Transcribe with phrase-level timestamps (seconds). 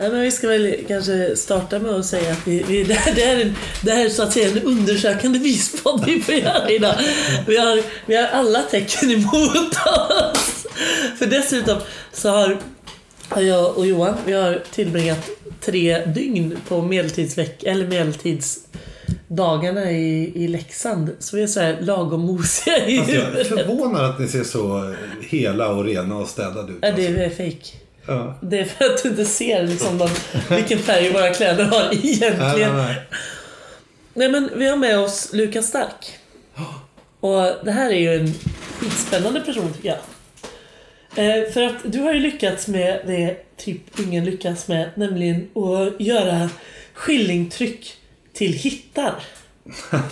[0.00, 3.14] Ja, men vi ska väl kanske starta med att säga att vi, vi, det, här,
[3.14, 6.70] det, här är det här är så att säga en undersökande vispodd vi får göra
[6.70, 6.94] idag.
[7.46, 10.66] Vi har, vi har alla tecken emot oss.
[11.18, 11.78] För dessutom
[12.12, 12.58] så har,
[13.28, 15.28] har jag och Johan vi har tillbringat
[15.60, 21.10] tre dygn på medeltidsveck, eller medeltidsdagarna i, i Leksand.
[21.18, 24.44] Så vi är så här lagom mosiga i Alltså, jag är förvånad att ni ser
[24.44, 26.78] så hela och rena och städade ut.
[26.82, 27.22] Ja, det alltså.
[27.22, 27.74] är fejk.
[28.08, 28.38] Ja.
[28.40, 30.08] Det är för att du inte ser liksom de,
[30.56, 32.76] vilken färg våra kläder har Nej, egentligen.
[32.76, 33.02] nej, nej.
[34.14, 36.18] Nej men vi har med oss Lukas Stark.
[37.20, 38.34] Och det här är ju en
[38.90, 39.98] spännande person tycker jag.
[41.16, 46.00] Eh, för att du har ju lyckats med det typ ingen lyckas med, nämligen att
[46.00, 46.50] göra
[46.94, 47.96] skillingtryck
[48.32, 49.14] till hittar.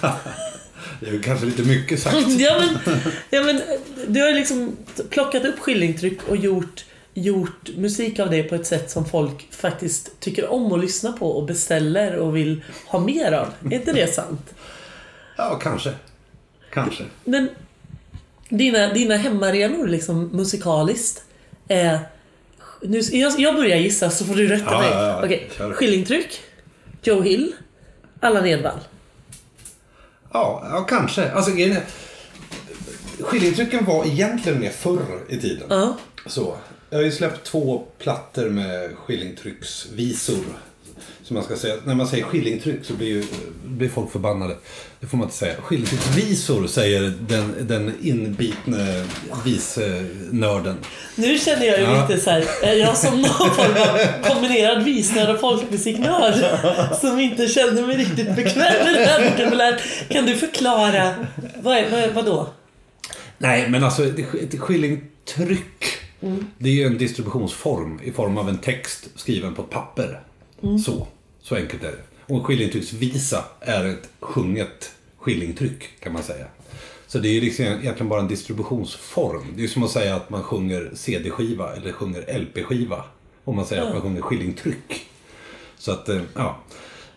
[1.01, 2.17] Det är kanske lite mycket sagt.
[2.39, 2.99] ja, men,
[3.31, 3.61] ja, men
[4.07, 4.77] du har liksom
[5.11, 6.85] plockat upp skillingtryck och gjort,
[7.17, 11.31] gjort musik av det på ett sätt som folk faktiskt tycker om att lyssna på
[11.31, 13.49] och beställer och vill ha mer av.
[13.71, 14.55] Är inte det sant?
[15.37, 15.93] Ja, kanske.
[16.73, 17.05] Kanske.
[17.25, 17.49] Men
[18.49, 21.23] dina, dina hemmarenor liksom musikaliskt
[21.69, 21.99] är...
[22.83, 24.91] Nu, jag, jag börjar gissa så får du rätta Ja, mig.
[24.91, 25.25] ja, ja.
[25.25, 25.51] Okej.
[25.75, 26.41] Skillingtryck,
[27.03, 27.53] Joe Hill,
[28.21, 28.79] Allan Edwall.
[30.33, 31.31] Ja, ja kanske.
[31.33, 31.51] Alltså,
[33.21, 35.67] Skillingtrycken var egentligen mer förr i tiden.
[35.71, 35.97] Ja.
[36.27, 36.57] Så.
[36.91, 40.45] Jag har ju släppt två plattor med skillingtrycksvisor.
[41.23, 41.75] Som man ska säga.
[41.85, 43.25] När man säger skillingtryck så blir, ju,
[43.65, 44.57] blir folk förbannade.
[45.01, 45.55] Det får man inte säga.
[45.63, 49.05] Skillingtrycksvisor säger den, den inbitne
[49.45, 50.77] visnörden.
[51.15, 52.07] Nu känner jag ju Ja.
[52.09, 56.35] lite så här, är jag som någon form av kombinerad visnörd och folkmusiknörd
[57.01, 59.79] som inte känner mig riktigt bekväm med den här vokabulären.
[60.09, 61.15] Kan du förklara,
[61.63, 62.49] vad, är, vad, är, vad då?
[63.39, 64.61] Nej, men alltså ett
[66.27, 66.51] skillingtryck.
[66.59, 70.21] Det är ju en distributionsform i form av en text skriven på ett papper.
[70.85, 71.07] Så.
[71.41, 72.33] Så enkelt är det.
[72.33, 76.47] Och en skillingtrycksvisa är ett sjunget skillingtryck kan man säga.
[77.07, 79.45] Så det är ju liksom egentligen bara en distributionsform.
[79.55, 83.05] Det är ju som att säga att man sjunger CD-skiva eller sjunger LP-skiva.
[83.45, 85.07] Om man säger att man sjunger skillingtryck.
[85.79, 86.59] Så att, eh, ja.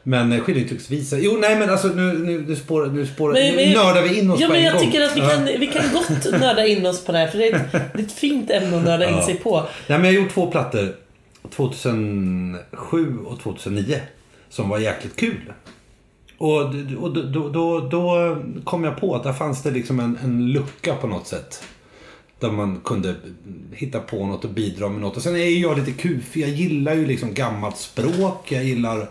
[0.09, 1.17] Men eh, skillingtrycksvisa.
[1.19, 4.19] Jo, nej men alltså nu, nu, nu, spår, nu, spår, Men- nu men- nördar vi
[4.19, 4.85] in oss Ja, på men en jag gång.
[4.85, 5.29] tycker att vi Ja.
[5.29, 7.99] kan, vi kan gott nörda in oss på det här för det är ett, det
[7.99, 9.25] är ett fint ämne att nörda in Ja.
[9.25, 9.57] sig på.
[9.87, 10.95] Nej, men jag har gjort två plattor.
[11.55, 13.99] 2007 och 2009.
[14.49, 15.53] Som var jäkligt kul.
[16.37, 16.59] Och,
[16.99, 20.51] och då, då, då, då kom jag på att där fanns det liksom en, en
[20.51, 21.63] lucka på något sätt.
[22.39, 23.15] Där man kunde
[23.73, 25.17] hitta på något och bidra med något.
[25.17, 26.41] Och sen är ju jag lite kufig.
[26.43, 28.51] Jag gillar ju liksom gammalt språk.
[28.51, 29.09] Jag gillar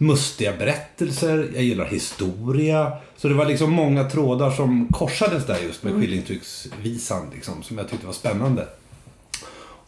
[0.00, 1.50] mustiga berättelser.
[1.54, 2.92] Jag gillar historia.
[3.16, 7.30] Så det var liksom många trådar som korsades där just med skillingtrycksvisan.
[7.34, 8.68] Liksom, som jag tyckte var spännande.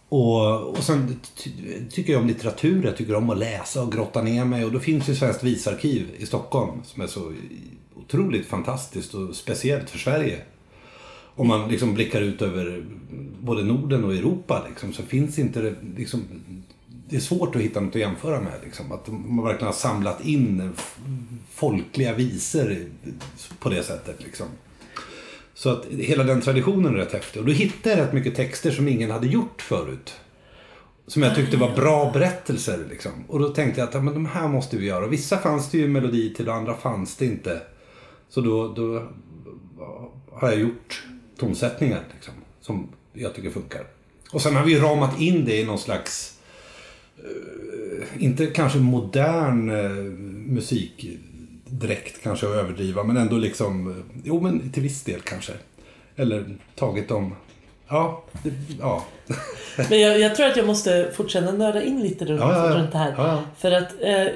[0.08, 1.50] Och, och sen ty,
[1.90, 4.64] tycker jag om litteratur, jag tycker om att läsa och grotta ner mig.
[4.64, 7.32] Och då finns ju Svenskt visarkiv i Stockholm som är så
[7.94, 10.38] otroligt fantastiskt och speciellt för Sverige.
[11.34, 12.84] Om man liksom blickar ut över
[13.40, 16.24] både Norden och Europa liksom, så finns inte det liksom,
[17.12, 18.52] det är svårt att hitta något att jämföra med.
[18.64, 18.92] Liksom.
[18.92, 20.72] Att man verkligen har samlat in
[21.50, 22.76] folkliga visor
[23.58, 24.22] på det sättet.
[24.24, 24.46] Liksom.
[25.54, 27.40] Så att hela den traditionen är rätt häftig.
[27.40, 30.14] Och då hittade jag rätt mycket texter som ingen hade gjort förut.
[31.06, 32.86] Som jag tyckte var bra berättelser.
[32.90, 33.12] Liksom.
[33.28, 35.04] Och då tänkte jag att ja, men de här måste vi göra.
[35.04, 37.60] Och vissa fanns det ju melodi till och andra fanns det inte.
[38.28, 39.08] Så då, då
[40.32, 41.06] har jag gjort
[41.38, 43.86] tonsättningar liksom, som jag tycker funkar.
[44.30, 46.31] Och sen har vi ramat in det i någon slags,
[48.18, 49.90] inte kanske modern eh,
[50.52, 51.06] musik
[51.64, 55.52] direkt kanske att överdriva, men ändå liksom, eh, jo men till viss del kanske.
[56.16, 56.44] Eller
[56.74, 57.34] tagit dem,
[57.88, 59.04] ja, det, ja.
[59.90, 62.92] Men jag, jag tror att jag måste fortsätta nörda in lite runt, Ja, ja, runt
[62.92, 63.14] det här.
[63.16, 63.42] Ja.
[63.58, 64.26] För att eh,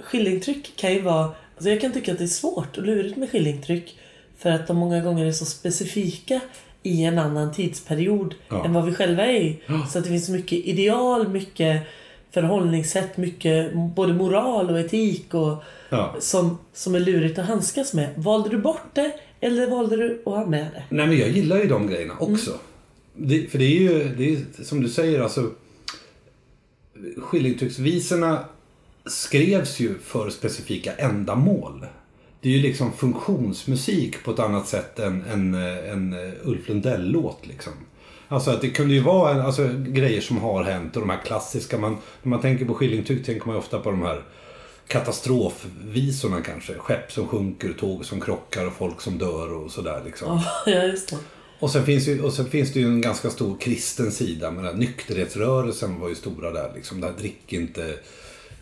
[0.00, 1.24] skillingtryck kan ju vara...
[1.54, 3.98] Alltså jag kan tycka att det är svårt och lurigt med skillingtryck.
[4.38, 6.40] För att de många gånger är så specifika
[6.82, 8.34] i en annan tidsperiod
[8.64, 9.62] än vad vi själva är i.
[9.90, 11.82] Så att det finns mycket ideal, mycket
[12.34, 16.16] förhållningssätt, mycket både moral och etik och ja.
[16.20, 18.08] som, som är lurigt att handskas med.
[18.16, 20.82] Valde du bort det eller valde du att ha med det?
[20.88, 22.50] Nej men jag gillar ju de grejerna också.
[23.16, 25.50] Det, för det är ju, det är, som du säger alltså.
[27.16, 28.44] Skillingtrycksvisorna
[29.06, 31.86] skrevs ju för specifika ändamål.
[32.40, 37.72] Det är ju liksom funktionsmusik på ett annat sätt än en, en Ulf Lundell-låt liksom.
[38.34, 41.20] Alltså att det kunde ju vara en, alltså, grejer som har hänt och de här
[41.24, 41.78] klassiska.
[41.78, 44.22] Man, när man tänker på skillingtryck tänker man ju ofta på de här
[44.86, 46.74] katastrofvisorna kanske.
[46.74, 50.40] Skepp som sjunker, tåg som krockar och folk som dör och sådär liksom.
[50.66, 51.16] Ja, just det.
[51.58, 54.50] Och sen, finns ju, och sen finns det ju en ganska stor kristen sida.
[54.50, 56.72] Men den nykterhetsrörelsen var ju stora där.
[56.74, 57.94] Liksom, där drick inte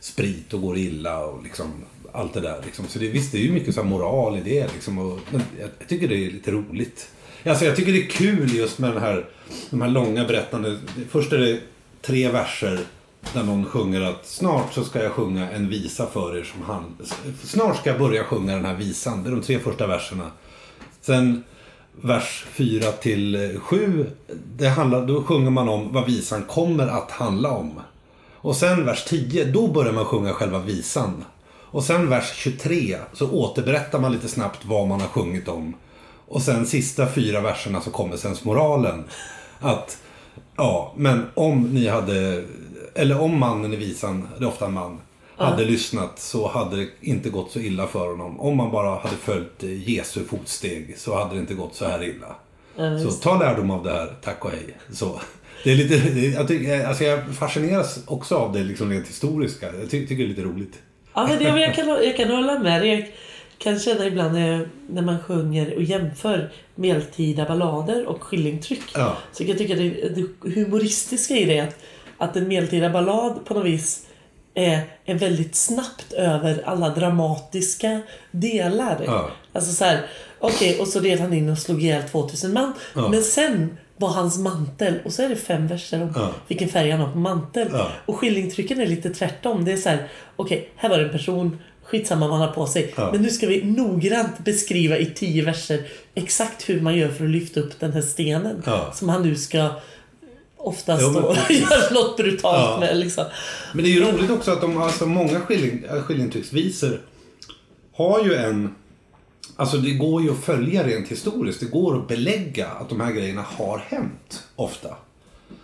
[0.00, 1.72] sprit och går illa och liksom
[2.12, 2.60] allt det där.
[2.64, 2.86] Liksom.
[2.88, 4.72] Så det, visst, det är ju mycket så moral i det.
[4.72, 7.08] Liksom, och, men jag, jag tycker det är lite roligt.
[7.46, 9.26] Alltså, jag tycker det är kul just med den här,
[9.70, 10.78] de här långa berättande.
[11.10, 11.60] Först är det
[12.02, 12.80] tre verser
[13.32, 16.96] där någon sjunger att snart så ska jag sjunga en visa för er som han...
[17.42, 19.22] Snart ska jag börja sjunga den här visan.
[19.22, 20.30] Det är de tre första verserna.
[21.00, 21.44] Sen
[22.00, 24.06] vers 4 till eh, 7,
[24.56, 27.80] det handlar, då sjunger man om vad visan kommer att handla om.
[28.34, 31.24] Och sen vers 10, då börjar man sjunga själva visan.
[31.72, 35.74] Och sen vers 23 så återberättar man lite snabbt vad man har sjungit om.
[36.32, 39.04] Och sen sista fyra verserna så kommer sensmoralen.
[39.60, 39.98] Att,
[40.56, 42.44] ja, men om ni hade,
[42.94, 45.00] eller om mannen i visan, det är ofta en man,
[45.36, 48.40] hade lyssnat så hade det inte gått så illa för honom.
[48.40, 52.36] Om man bara hade följt Jesu fotsteg så hade det inte gått så här illa.
[52.76, 54.76] Ja, Så ta lärdom av det här, tack och hej.
[54.92, 55.20] Så.
[55.64, 55.94] Det är lite,
[56.38, 59.66] jag, tycker, alltså jag fascineras också av det liksom rent historiska.
[59.80, 60.78] Jag ty, tycker det är lite roligt.
[61.14, 63.14] Ja, men det, men jag, kan, jag kan hålla med dig.
[63.62, 64.32] Kan känna ibland
[64.88, 68.82] när, man sjunger och jämför medeltida ballader och skillingtryck.
[68.94, 69.16] Ja.
[69.32, 71.76] Så jag kan tycka det, det humoristiska i det är att,
[72.18, 74.06] att en medeltida ballad på något vis
[74.54, 78.00] är, är väldigt snabbt över alla dramatiska
[78.30, 79.02] delar.
[79.06, 79.30] Ja.
[79.52, 80.06] Alltså så här,
[80.38, 82.72] okej, och så red han in och slog ihjäl 2000 man.
[82.94, 83.08] Ja.
[83.08, 86.30] Men sen var hans mantel, och så är det fem verser om Ja.
[86.48, 87.68] vilken färg han har på mantel.
[88.06, 89.64] Och skillingtrycken är lite tvärtom.
[89.64, 92.66] Det är så här, okej, här var det en person, skitsamma vad han har på
[92.66, 92.94] sig.
[92.96, 93.12] Ja.
[93.12, 97.30] Men nu ska vi noggrant beskriva i tio verser exakt hur man gör för att
[97.30, 98.62] lyfta upp den här stenen.
[98.66, 98.92] Ja.
[98.94, 99.70] Som han nu ska
[100.56, 102.76] oftast Jo, då göra något brutalt Ja.
[102.80, 102.96] med.
[102.96, 103.24] Liksom.
[103.74, 107.00] Men det är ju roligt också att de, alltså många skilling, äh, skillingtrycksvisor
[107.94, 108.74] har ju en...
[109.56, 111.60] Alltså det går ju att följa rent historiskt.
[111.60, 114.88] Det går att belägga att de här grejerna har hänt ofta.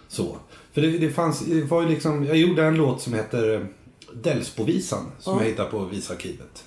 [0.09, 0.37] Så.
[0.73, 3.67] För det, det fanns, det var ju liksom, jag gjorde en låt som heter
[4.23, 5.43] Delsbovisan som Ja.
[5.43, 6.65] jag hittade på visarkivet.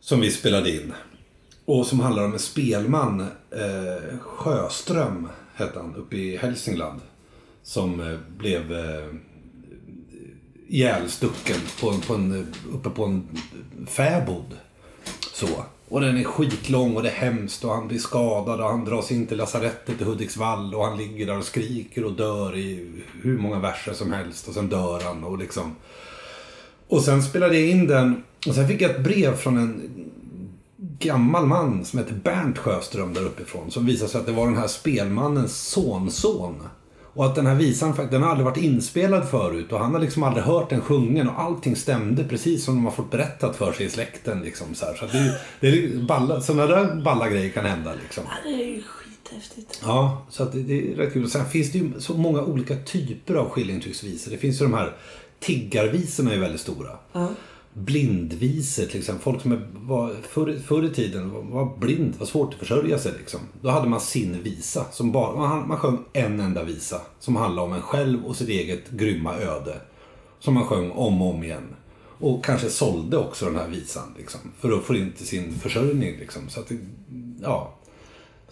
[0.00, 0.92] Som vi spelade in.
[1.64, 7.00] Och som handlar om en spelman, eh, Sjöström hette han, uppe i Hälsingland.
[7.62, 9.14] Som eh, blev eh,
[10.68, 13.28] ihjälstucken på, på en, uppe på en
[13.86, 14.56] fäbod.
[15.32, 15.48] Så.
[15.88, 19.10] Och den är skitlång och det är hemskt och han blir skadad och han dras
[19.12, 22.92] in till lasarettet i Hudiksvall och han ligger där och skriker och dör i
[23.22, 25.76] hur många verser som helst och sen dör han och liksom.
[26.88, 29.90] Och sen spelade jag in den och sen fick jag ett brev från en
[30.98, 33.70] gammal man som heter Bernt Sjöström där uppifrån.
[33.70, 36.62] Som visade sig att det var den här spelmannens sonson.
[37.18, 40.22] Och att den här visan den har aldrig varit inspelad förut och han har liksom
[40.22, 43.86] aldrig hört den sjungen och allting stämde precis som de har fått berättat för sig
[43.86, 44.40] i släkten.
[44.40, 47.92] Liksom, så så det, det balla, sådana där balla grejer kan hända.
[48.02, 48.24] Liksom.
[48.26, 49.80] Ja, det är ju skithäftigt.
[49.84, 51.30] Ja, så det, det är rätt kul.
[51.30, 54.30] Sen finns det ju så många olika typer av skillingtrycksvisor.
[54.30, 54.96] Det finns ju de här
[55.40, 56.90] tiggarvisorna är väldigt stora.
[57.12, 57.28] Ja.
[57.74, 59.22] Blindvisor till exempel.
[59.22, 62.98] Folk som är- var, förr, förr i tiden var, var blind, var svårt att försörja
[62.98, 63.40] sig liksom.
[63.62, 64.84] Då hade man sin visa.
[64.92, 67.00] Som bara, man, man sjöng en enda visa.
[67.20, 69.80] Som handlade om en själv och sitt eget grymma öde.
[70.40, 71.74] Som man sjöng om och om igen.
[72.20, 74.14] Och kanske sålde också den här visan.
[74.18, 76.16] Liksom, för att få in till sin försörjning.
[76.18, 76.48] Liksom.
[76.48, 76.78] Så att det,
[77.42, 77.74] ja.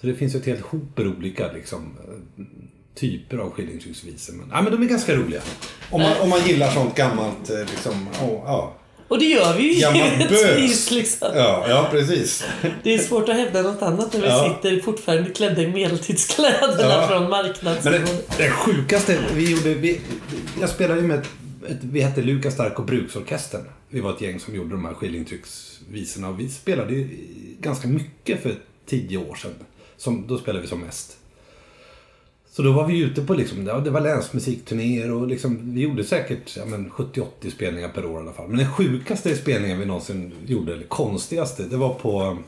[0.01, 1.95] Så det finns ju ett helt hoper olika liksom,
[2.97, 4.33] typer av skillingtrycksvisor.
[4.35, 5.41] Men, ja, men de är ganska roliga.
[5.91, 7.51] Om man, om man gillar sånt gammalt.
[7.51, 8.77] eh, Liksom, oh, ja.
[9.09, 10.91] Och det gör vi ju givetvis.
[10.91, 11.29] Liksom.
[11.35, 12.45] Ja, ja, precis.
[12.83, 14.57] Det är svårt att hävda något annat när vi Ja.
[14.63, 17.09] sitter fortfarande klädda i medeltidskläderna Ja.
[17.09, 17.97] från Men marknadsnivå.
[17.99, 20.01] det, det sjukaste vi gjorde, vi,
[20.61, 21.27] jag spelade ju med ett,
[21.69, 23.65] ett, vi hette Lukas Stark och Bruksorkestern.
[23.91, 27.09] Vi var ett gäng som gjorde de här skillingtrycksvisorna och vi spelade ju
[27.61, 28.55] ganska mycket för
[28.87, 29.55] tio år sedan.
[29.97, 31.17] Som, då spelade vi som mest.
[32.57, 36.57] Så då var vi ute på liksom, det var länsmusikturnéer och liksom, vi gjorde säkert
[36.57, 38.49] ja, men 70-80 spelningar per år i alla fall.
[38.49, 42.39] Men den sjukaste spelningen vi någonsin gjorde, eller konstigaste, det var på,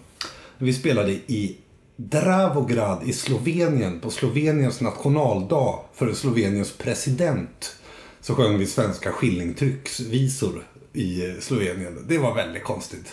[0.58, 1.56] vi spelade i
[1.96, 7.76] Dravograd i Slovenien på Sloveniens nationaldag för Sloveniens president.
[8.20, 10.62] Så sjöng vi svenska skillingtrycksvisor
[10.92, 12.04] i Slovenien.
[12.08, 13.06] Det var väldigt konstigt.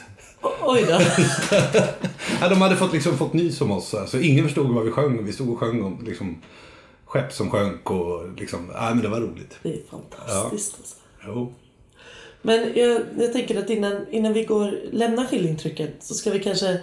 [0.61, 0.99] Oj då.
[2.41, 3.95] Ja, de hade fått, liksom, fått nys om oss.
[4.07, 5.25] Så ingen förstod vad vi sjöng.
[5.25, 6.37] Vi stod och sjöng om liksom,
[7.15, 9.57] skepp som sjönk och liksom, ja, men det var roligt.
[9.63, 10.95] Det är fantastiskt alltså.
[11.25, 11.53] Jo.
[12.41, 16.81] Men jag, jag tänker att innan, innan vi går, lämnar skillingtrycket så ska vi kanske...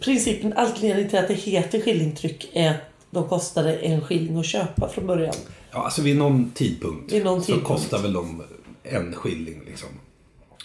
[0.00, 4.88] Principen, anledningen till att det heter skillingtryck är att de kostade en skilling att köpa
[4.88, 5.34] från början.
[5.70, 7.66] Ja, alltså vid någon tidpunkt Vid någon så tidpunkt.
[7.66, 8.42] kostar väl de
[8.82, 9.62] en skilling.
[9.66, 9.88] Liksom.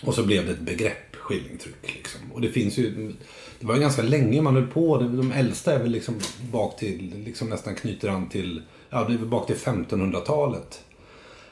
[0.02, 1.96] Och så blev det ett begrepp, skillingtryck.
[1.96, 2.22] Liksom.
[2.34, 3.14] Och det finns ju
[3.60, 4.98] det var ju ganska länge man höll på.
[4.98, 6.20] De äldsta är väl liksom
[6.52, 10.84] bak till, liksom nästan knyter an till, ja det är väl bak till 1500-talet.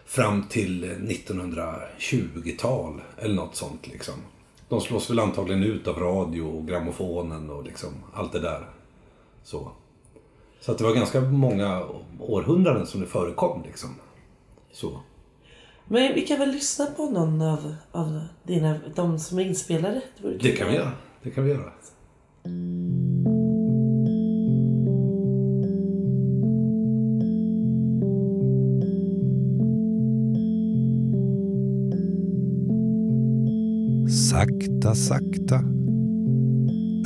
[0.06, 4.14] Fram till 1920-tal eller något sånt liksom.
[4.70, 8.70] De slås väl antagligen ut av radio och grammofonen och liksom allt det där.
[9.44, 9.72] Så.
[10.62, 11.86] Så att det var ganska många
[12.20, 13.96] århundraden som det förekom liksom.
[14.72, 15.00] Så.
[15.86, 20.02] Men vi kan väl lyssna på någon av, av dina, de som är inspelade?
[20.22, 20.58] Det kul.
[20.58, 20.92] kan vi göra.
[21.22, 21.72] Det kan vi göra.
[34.48, 35.56] Sakta, sakta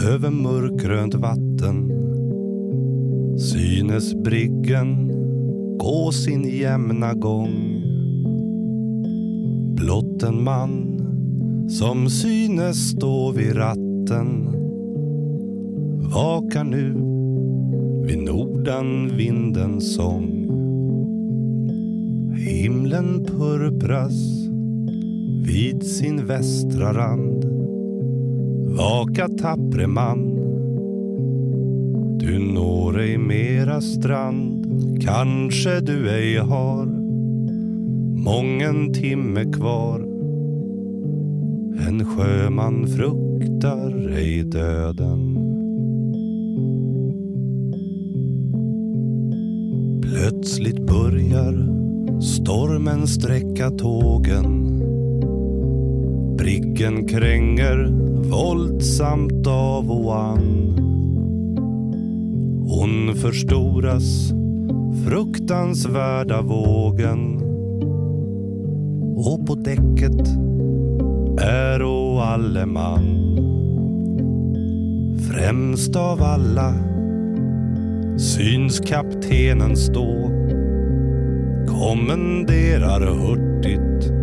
[0.08, 1.92] över mörkgrönt vatten
[3.38, 5.12] synes briggen
[5.80, 7.82] gå sin jämna gång.
[9.76, 11.02] Blott en man
[11.70, 14.46] som synes stå vid ratten
[16.14, 16.94] vakar nu
[18.08, 20.48] vid nordanvindens sång.
[22.36, 24.41] Himlen purpras
[25.42, 27.46] vid sin västra rand.
[28.78, 30.20] Vaka tappre man,
[32.20, 34.66] du når ej mera strand.
[35.02, 36.86] Kanske du ej har
[38.24, 40.00] mången timme kvar.
[41.88, 45.38] En sjöman fruktar ej döden.
[50.02, 51.82] Plötsligt börjar
[52.22, 54.61] stormen sträcka tågen
[56.42, 57.90] Briggen kränger
[58.30, 60.76] våldsamt av och an.
[62.68, 64.34] Hon förstoras
[65.06, 67.38] fruktansvärda vågen
[69.16, 70.28] och på däcket
[71.42, 73.02] är och alle man.
[75.32, 76.74] Främst av alla
[78.18, 80.32] syns kaptenen stå
[81.68, 84.21] kommenderar hurtigt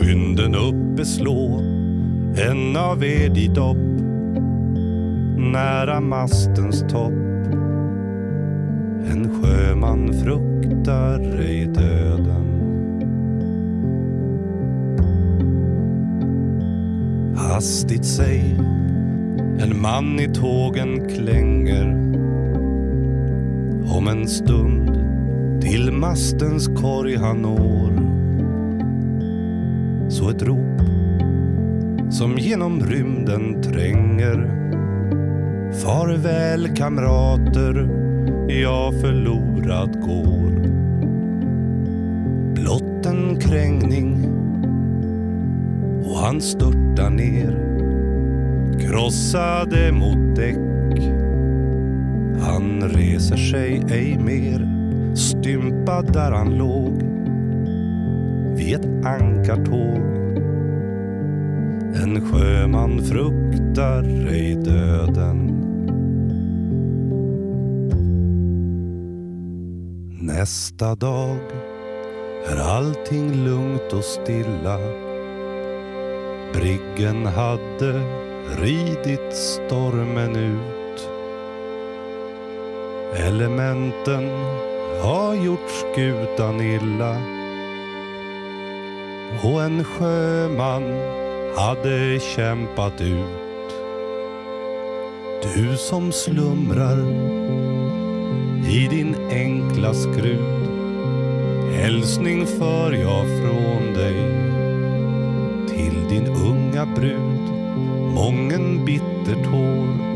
[0.00, 1.60] Skynden uppe slå
[2.36, 3.76] en av ed i dopp
[5.52, 7.12] nära mastens topp.
[9.12, 12.46] En sjöman fruktar ej döden.
[17.36, 18.56] Hastigt sig
[19.60, 21.86] en man i tågen klänger
[23.96, 24.90] om en stund
[25.62, 27.99] till mastens korg han når
[30.10, 30.80] så ett rop
[32.10, 34.60] som genom rymden tränger.
[35.72, 37.88] Farväl kamrater,
[38.48, 40.50] jag förlorad går.
[42.54, 44.24] Blott en krängning
[46.04, 47.66] och han störtar ner.
[48.80, 50.56] Krossade mot däck.
[52.40, 54.68] Han reser sig ej mer,
[55.14, 57.09] stympad där han låg
[58.60, 60.00] vid ett ankartåg.
[62.02, 65.46] En sjöman fruktar ej döden.
[70.20, 71.38] Nästa dag
[72.46, 74.78] är allting lugnt och stilla.
[76.52, 78.00] Briggen hade
[78.62, 81.08] ridit stormen ut.
[83.16, 84.28] Elementen
[85.02, 87.39] har gjort skutan illa
[89.44, 90.82] och en sjöman
[91.56, 93.74] hade kämpat ut.
[95.42, 96.98] Du som slumrar
[98.70, 100.68] i din enkla skrud.
[101.72, 104.16] Hälsning för jag från dig
[105.68, 107.40] till din unga brud.
[108.14, 110.10] Mången bitter tår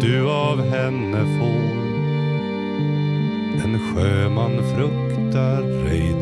[0.00, 1.82] du av henne får.
[3.64, 6.21] En sjöman fruktar ej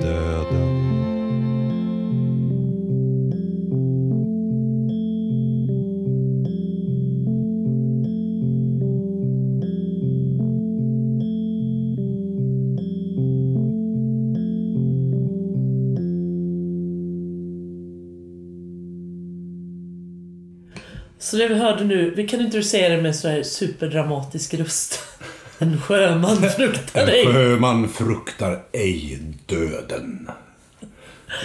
[21.30, 24.54] Så det vi hörde nu, vi kan inte du säga det med så här superdramatisk
[24.54, 24.98] röst?
[25.58, 27.26] En sjöman fruktar En dig.
[27.26, 30.28] sjöman fruktar ej döden.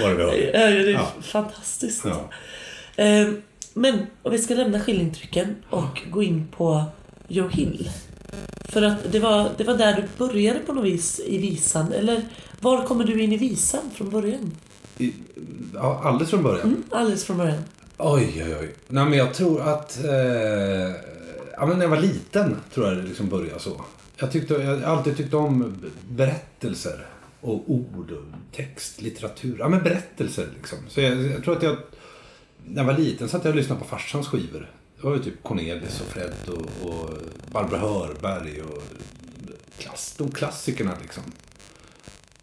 [0.01, 0.37] Var det vi hörde.
[0.53, 1.11] Ja, det är Ja.
[1.21, 2.05] fantastiskt.
[2.05, 2.29] Ja.
[3.03, 3.27] Eh,
[3.73, 6.83] Men om vi ska lämna skillingtrycken och gå in på
[7.27, 7.89] Joe Hill.
[8.69, 11.91] För att det var, det var där du började på något vis i visan.
[11.93, 12.21] Eller
[12.59, 14.51] var kommer du in i visan från början?
[14.97, 15.13] I,
[15.73, 16.61] ja, alldeles från början.
[16.67, 17.63] Mm, alldeles från början.
[17.97, 18.75] Oj, oj, oj.
[18.87, 20.03] Nej, men jag tror att...
[20.03, 20.11] Eh,
[21.51, 23.81] ja, men när jag var liten tror jag det liksom började så.
[24.17, 24.27] Jag,
[24.59, 27.05] har alltid tyckt om berättelser.
[27.41, 29.55] Och ord och text, litteratur.
[29.59, 30.77] Ja, men berättelser liksom.
[30.89, 31.77] Så jag, jag tror att jag...
[32.65, 34.71] När jag var liten satt jag och lyssnade på farsans skivor.
[34.95, 37.09] Det var ju typ Cornelis och Fred och, och
[37.51, 38.83] Barbro Hörberg och
[39.77, 41.23] klass, de klassikerna liksom.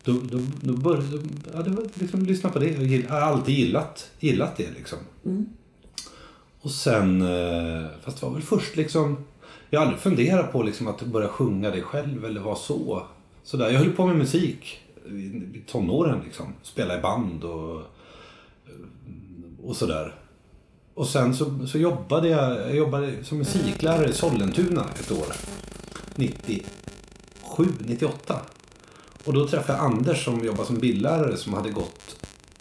[0.05, 1.19] Då, då, då började
[1.55, 2.67] ja, det var liksom lyssna på det.
[2.71, 4.99] Jag gill- har alltid gillat, gillat det liksom.
[6.61, 9.25] Och sen, eh, fast det var väl först liksom,
[9.71, 13.03] jag har aldrig funderat på liksom att börja sjunga det själv eller vara så.
[13.45, 13.71] Sådär.
[13.71, 15.13] Jag höll på med musik i
[15.55, 16.47] i tonåren liksom.
[16.63, 17.83] Spela i band och,
[19.65, 20.15] och sådär.
[20.95, 25.27] Och sen så, så jobbade jag, jag jobbade som musiklärare i Sollentuna ett år.
[26.17, 28.41] 97, 98.
[29.25, 32.17] Och då träffade jag Anders som jobbar som bildlärare som hade gått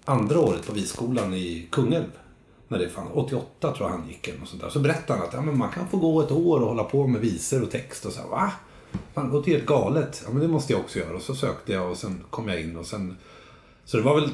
[0.05, 2.11] andra året på Viskolan i Kungälv.
[2.67, 4.69] När det fann, 88 tror jag han gick eller sånt där.
[4.69, 7.07] Så berättade han att ja, men man kan få gå ett år och hålla på
[7.07, 8.51] med visor och text och så här, va?
[9.13, 10.21] Fan, det låter helt galet.
[10.25, 11.15] Ja men det måste jag också göra.
[11.15, 13.17] Och så sökte jag och sen kom jag in och sen...
[13.85, 14.29] Så det var väl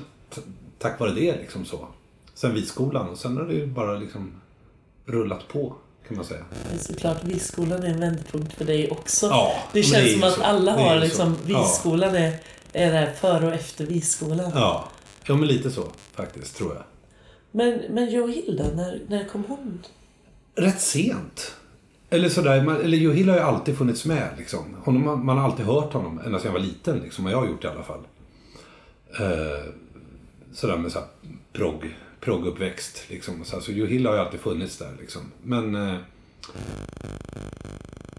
[0.80, 1.88] tack vare det liksom så.
[2.34, 4.32] Sen Viskolan och sen har det ju bara liksom
[5.06, 5.76] rullat på
[6.08, 6.46] kan man säga.
[6.70, 9.26] Men såklart, Visskolan är en vändpunkt för dig också.
[9.26, 10.44] Ja, det känns det som att så.
[10.44, 11.52] alla har liksom, så.
[11.52, 11.62] Ja.
[11.62, 12.34] Visskolan är,
[12.74, 14.52] är det här före och efter Visskolan.
[14.56, 14.90] Ja,
[15.26, 15.84] ja men lite så
[16.14, 16.84] faktiskt tror jag.
[17.52, 19.80] Men, men och Hilda, när, när kom hon?
[20.58, 21.56] rätt sent.
[22.10, 24.30] Eller sådär, man, eller Joe Hill har ju alltid funnits med.
[24.38, 24.76] Liksom.
[24.84, 27.00] Honom, man, man har alltid hört honom, ända sedan jag var liten.
[27.00, 28.00] Liksom, och jag har gjort i alla fall.
[29.20, 29.74] Eh,
[30.54, 31.08] sådär med såhär
[31.54, 33.04] progg, progguppväxt.
[33.08, 34.94] Liksom, så, alltså, Joe Hill har ju alltid funnits där.
[35.00, 35.22] Liksom.
[35.44, 35.98] Men, eh,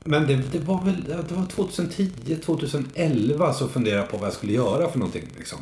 [0.05, 4.35] men det, det var väl det var 2010, 2011 så funderade jag på vad jag
[4.35, 5.28] skulle göra för någonting.
[5.38, 5.59] Liksom.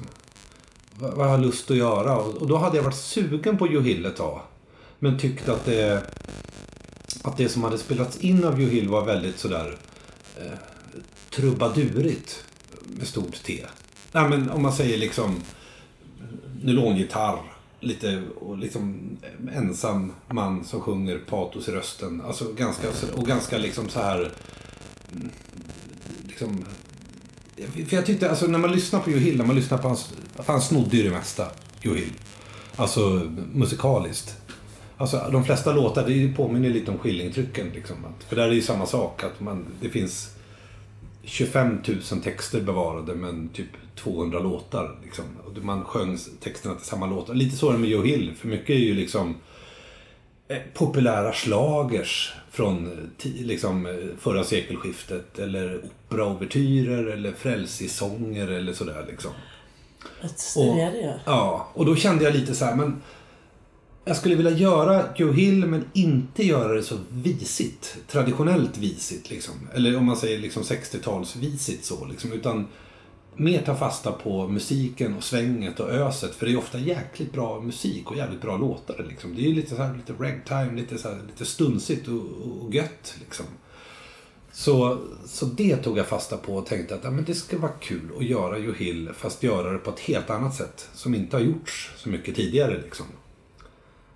[0.99, 2.17] Vad, vad jag har lust att göra.
[2.17, 4.41] Och, och då hade jag varit sugen på Joe Hill ett tag.
[4.99, 6.03] Men tyckte att det
[7.23, 9.79] att det som hade spelats in av Joe Hill var väldigt sådär
[10.37, 10.59] eh,
[11.31, 12.45] trubadurigt
[12.85, 13.65] med stort T.
[14.13, 15.43] Nej, men om man säger liksom
[16.63, 19.17] nylongitarr lite och liksom
[19.53, 22.23] ensam man som sjunger patos i rösten.
[22.27, 24.31] Alltså ganska, och ganska liksom så här
[25.13, 25.31] mm,
[26.27, 26.65] liksom
[27.67, 30.15] för jag tyckte, alltså när man lyssnar på Joe Hill, när man lyssnar på hans,
[30.35, 31.47] för han snodde ju det mesta,
[31.81, 32.13] Joe Hill.
[32.77, 34.37] Alltså musikaliskt.
[34.97, 37.69] Alltså de flesta låtar, det påminner lite om Skillingtrycken.
[37.69, 37.97] Liksom.
[38.29, 39.25] För där är det ju samma sak.
[39.25, 40.31] Att man, det finns
[41.23, 41.79] 25
[42.13, 44.99] 000 texter bevarade men typ 200 låtar.
[45.05, 45.25] Liksom.
[45.59, 47.35] Och man sjöng texterna till samma låtar.
[47.35, 48.35] Lite så är det med Joe Hill.
[48.39, 49.37] För mycket är ju liksom
[50.49, 52.87] eh, populära slagers från
[53.23, 55.39] eh, liksom, eh, förra sekelskiftet.
[55.39, 59.05] Eller operaouvertyrer eller frälsisånger eller sådär.
[59.09, 59.31] Liksom.
[61.03, 61.19] Jag.
[61.25, 63.03] Ja, och då kände jag lite så här, men
[64.09, 67.97] jag skulle vilja göra Joe Hill men inte göra det så visigt.
[68.09, 69.55] Traditionellt visigt liksom.
[69.75, 72.33] Eller om man säger liksom 60-talsvisigt så liksom.
[72.33, 72.67] Utan
[73.37, 76.35] mer ta fasta på musiken och svänget och öset.
[76.35, 79.35] För det är ofta jäkligt bra musik och jävligt bra låtar liksom.
[79.35, 82.23] Det är ju lite så här, lite ragtime, lite, så här, lite stunsigt och,
[82.63, 83.47] och gött liksom.
[84.53, 87.73] Så, så det tog jag fasta på och tänkte att ja, men det ska vara
[87.73, 91.43] kul att göra Johill fast göra det på ett helt annat sätt som inte har
[91.43, 92.81] gjorts så mycket tidigare.
[92.83, 93.07] Liksom.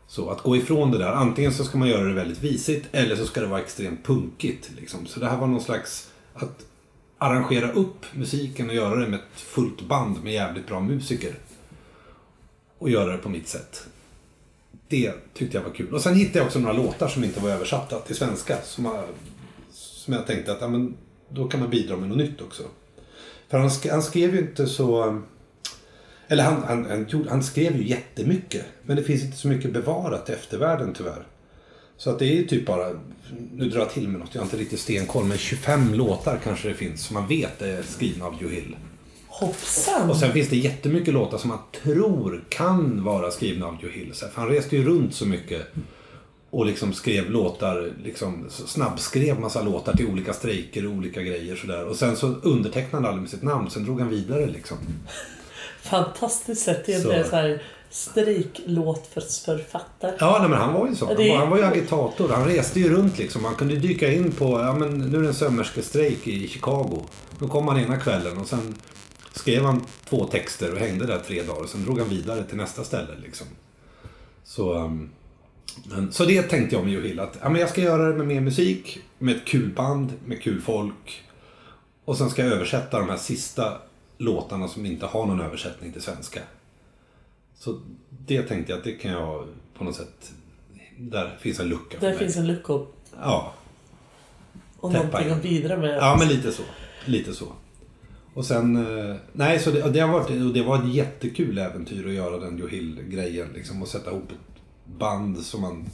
[0.07, 3.17] Så att gå ifrån det där, antingen så ska man göra det väldigt visigt eller
[3.17, 4.71] så ska det vara extremt punkigt.
[4.77, 5.07] Liksom.
[5.07, 6.67] Så det här var någon slags att
[7.23, 11.35] arrangera upp musiken och göra det med ett fullt band med jävligt bra musiker.
[12.79, 13.87] Och göra det på mitt sätt.
[14.89, 15.95] Det tyckte jag var kul.
[15.95, 18.57] Och sen hittade jag också några låtar som inte var översatta till svenska.
[18.63, 19.05] Som, har,
[19.71, 20.97] som jag tänkte att ja, men,
[21.29, 22.63] då kan man bidra med något nytt också.
[23.49, 25.21] För han, sk- han skrev ju inte så...
[26.29, 28.65] Eller han, han, han, han skrev ju jättemycket.
[28.83, 31.27] Men det finns inte så mycket bevarat i eftervärlden tyvärr.
[32.01, 32.91] Så att det är ju typ bara,
[33.53, 36.69] nu drar jag till med något, jag har inte riktigt stenkoll, men 25 låtar kanske
[36.69, 38.77] det finns som man vet är skrivna av Joe Hill.
[39.27, 40.11] Hoppsan!
[40.11, 44.13] Och sen finns det jättemycket låtar som man tror kan vara skrivna av Joe Hill.
[44.15, 45.63] För han reste ju runt så mycket
[46.51, 51.85] och liksom skrev låtar, liksom snabbskrev massa låtar till olika strejker och olika grejer sådär.
[51.85, 54.77] Och sen så undertecknade han aldrig med sitt namn, sen drog han vidare liksom.
[55.83, 56.87] Fantastiskt sätt.
[56.87, 57.31] Det är Så.
[57.31, 60.17] så här strejklåtförfattare.
[60.21, 61.07] Ja, nej, men han var ju så.
[61.07, 62.29] Han var, han var ju agitator.
[62.29, 63.43] Han reste ju runt liksom.
[63.43, 67.05] Man kunde dyka in på, ja men nu är det en sömmerskestrejk i Chicago.
[67.39, 68.75] Då kom han ena kvällen och sen
[69.33, 71.67] skrev han två texter och hängde där tre dagar.
[71.67, 73.47] Sen drog han vidare till nästa ställe liksom.
[74.45, 75.11] Så, um,
[75.85, 77.21] men, så det tänkte jag med Joe Hill.
[77.21, 80.43] Att ja, men jag ska göra det med mer musik, med ett kul band, med
[80.43, 81.23] kul folk.
[82.05, 83.79] Och sen ska jag översätta de här sista
[84.19, 86.41] låtarna som inte har någon översättning till svenska.
[87.61, 87.81] Så
[88.27, 89.47] det tänkte jag att det kan jag
[89.79, 90.33] på något sätt
[90.99, 93.53] där finns en lucka Där finns en lucka och Ja.
[94.81, 95.37] och Täppa någonting igen.
[95.37, 95.97] att bidra med.
[95.97, 96.63] ja, men lite så.
[97.05, 97.45] Lite så.
[98.35, 98.77] Och sen,
[99.09, 102.39] eh, nej så det, det, har varit, och det var ett jättekul äventyr att göra
[102.39, 103.49] den Joe Hill-grejen.
[103.55, 104.63] Liksom, och sätta ihop ett
[104.99, 105.87] band som, man,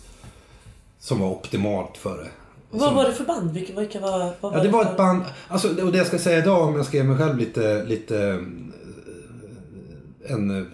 [0.99, 2.31] som var optimalt för det.
[2.71, 3.51] Vad Som- var det för band?
[3.53, 4.91] Vilka, vilka var, vad Ja, det var för...
[4.91, 5.23] ett band.
[5.49, 8.45] Alltså, och det jag ska säga idag om jag ska ge mig själv lite, lite
[10.29, 10.71] en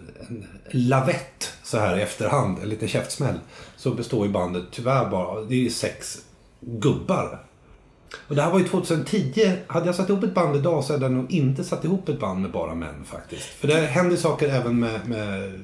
[0.74, 3.38] lavett så här i efterhand, en liten käftsmäll.
[3.76, 6.18] Så består ju bandet tyvärr bara, det är sex
[6.60, 7.40] gubbar.
[8.28, 9.52] Och det här var ju 2010.
[9.66, 12.20] Hade jag satt ihop ett band idag så hade jag nog inte satt ihop ett
[12.20, 13.42] band med bara män faktiskt.
[13.42, 15.60] För det händer saker även med, med,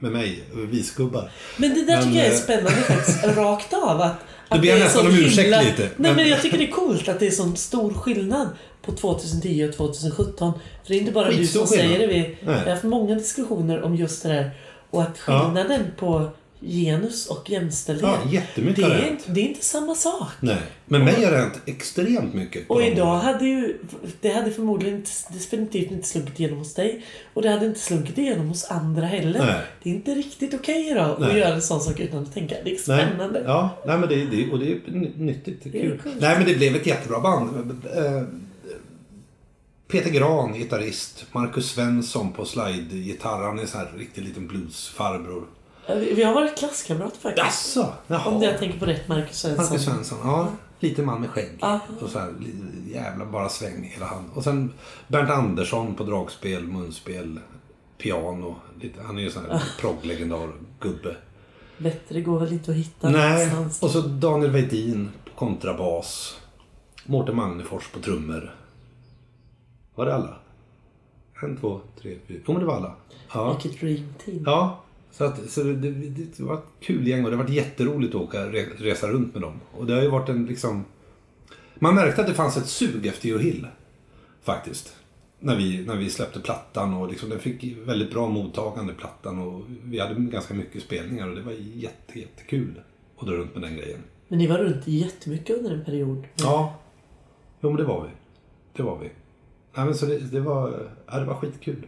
[0.00, 1.30] med mig, visgubbar.
[1.56, 4.00] Men det där Men, tycker jag är eh, spännande faktiskt, rakt av.
[4.00, 4.16] Att, att
[4.48, 6.72] jag det är nästan sån om ursäkt lite, Nej, men- men jag tycker det är
[6.72, 8.48] coolt att det är sån stor skillnad
[8.82, 10.52] på 2010 och 2017.
[10.82, 11.96] För det är inte bara du Skitstor som skillnad.
[11.96, 12.14] säger det.
[12.14, 12.58] Vi Nej.
[12.58, 14.50] har haft många diskussioner om just det där.
[14.90, 16.28] Och att skillnaden på
[16.64, 18.10] genus och jämställdhet.
[18.24, 20.28] Ja, jättemycket det, är, inte- det är inte samma sak.
[20.40, 22.70] Nej, men mig har det hänt extremt mycket.
[22.70, 23.20] Och idag åren.
[23.20, 23.78] hade ju,
[24.20, 27.04] det hade förmodligen inte, definitivt inte slunkit igenom hos dig.
[27.34, 29.38] Och det hade inte slunkit igenom hos andra heller.
[29.46, 29.60] Nej.
[29.82, 31.38] Det är inte riktigt okej idag att Nej.
[31.38, 32.54] göra en sån sak utan att tänka.
[32.64, 33.42] Det är Nej, spännande.
[33.46, 35.60] ja, nej, men det, det, och det är ny- nyttigt.
[35.64, 35.98] Det är är kul.
[36.02, 36.16] coolt.
[36.20, 37.50] Nej, men det blev ett jättebra band.
[39.92, 41.26] Peter Gran, gitarrist.
[41.32, 43.42] Marcus Svensson på slide-gitarr.
[43.42, 45.44] Han är så här riktig liten bluesfarbror.
[45.86, 47.46] Vi har varit klasskamrater faktiskt.
[47.46, 47.92] Jaså?
[48.06, 48.28] Jaha.
[48.30, 49.64] Om jag tänker på rätt Marcus Svensson.
[49.64, 50.48] Marcus Svensson, ja.
[50.80, 51.58] Liten man med skägg.
[51.60, 51.80] Ja.
[52.00, 52.34] Och så här,
[52.92, 54.30] jävla bara sväng hela han.
[54.34, 54.72] Och sen
[55.08, 57.40] Bernt Andersson på dragspel, munspel,
[57.98, 58.56] piano.
[58.80, 61.16] Lite, han är ju sån här progglegendar, gubbe.
[61.78, 63.82] Bättre går väl inte att hitta Nej, någonstans.
[63.82, 66.36] och så Daniel Weidin på kontrabas.
[67.06, 68.54] Mårten Magnefors på trummor.
[69.94, 70.36] Var det alla?
[71.42, 72.38] En, två, tre, fyra.
[72.46, 72.94] Jo, men det var alla.
[73.34, 73.58] Ja.
[73.62, 74.42] Vilket dream team.
[74.46, 74.78] ja.
[75.10, 78.14] Så, att, så det, det, det var ett kul gäng och det har varit jätteroligt
[78.14, 79.60] att åka re- resa runt med dem.
[79.72, 80.84] Och det har ju varit en liksom...
[81.74, 83.66] Man märkte att det fanns ett sug efter Joe Hill.
[84.42, 84.96] Faktiskt.
[85.40, 89.62] När vi, när vi släppte plattan och liksom, den fick väldigt bra mottagande plattan och
[89.82, 92.80] vi hade ganska mycket spelningar och det var jätte, jättekul
[93.18, 94.00] att dra runt med den grejen.
[94.28, 96.24] Men ni var runt jättemycket under en period.
[96.36, 96.74] Ja.
[97.60, 98.08] Jo men det var vi.
[98.76, 99.10] Det var vi.
[99.74, 101.86] Nej, men så det, det, var, ja, det var skitkul.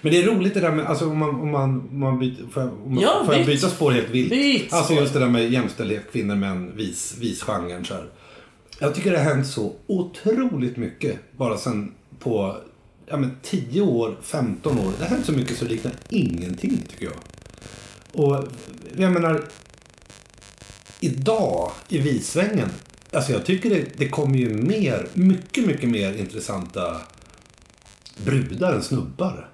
[0.00, 2.48] Men det är roligt det där med, alltså om man, om man, om man byter,
[2.52, 3.54] får jag, om, Ja, får jag byt.
[3.56, 4.30] byta spår helt vilt?
[4.30, 8.08] Byt Alltså just det där med jämställdhet, kvinnor, män, vis, visgenren så här.
[8.78, 12.56] Jag tycker det har hänt så otroligt mycket bara sen på
[13.06, 14.92] ja, men 10 år, 15 år.
[14.98, 17.14] Det har hänt så mycket så det liknar ingenting tycker jag.
[18.12, 18.44] Och
[18.96, 19.44] jag menar,
[21.00, 22.68] idag i vissvängen,
[23.12, 27.00] alltså jag tycker det, det kommer ju mer, mycket, mycket mer intressanta
[28.24, 29.48] brudar än snubbar.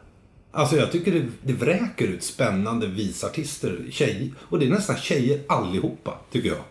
[0.51, 4.31] Alltså jag tycker det, det vräker ut spännande visartister, tjejer.
[4.41, 6.65] Och det är nästan tjejer allihopa, tycker jag.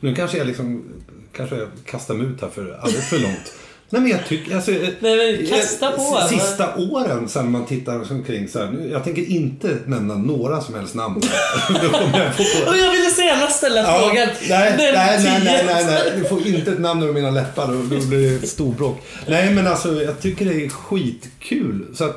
[0.00, 0.84] Nu kanske jag liksom,
[1.32, 3.52] kanske jag kastar mig ut här för alldeles för långt.
[3.90, 6.18] Nej men jag tycker, alltså, Nej, men kasta eh, på.
[6.22, 10.74] s- Sista åren sen man tittar omkring så här, jag tänker inte nämna några som
[10.74, 11.22] helst namn.
[11.82, 12.68] Jag.
[12.68, 14.28] Och jag ville så gärna ställa Ja, frågan.
[14.48, 16.12] nej, nej, nej, nej, nej, nej.
[16.16, 18.98] Du får inte ett namn över mina läppar då blir det storbråk.
[19.28, 21.86] Nej, men alltså jag tycker det är skitkul.
[21.94, 22.16] Så att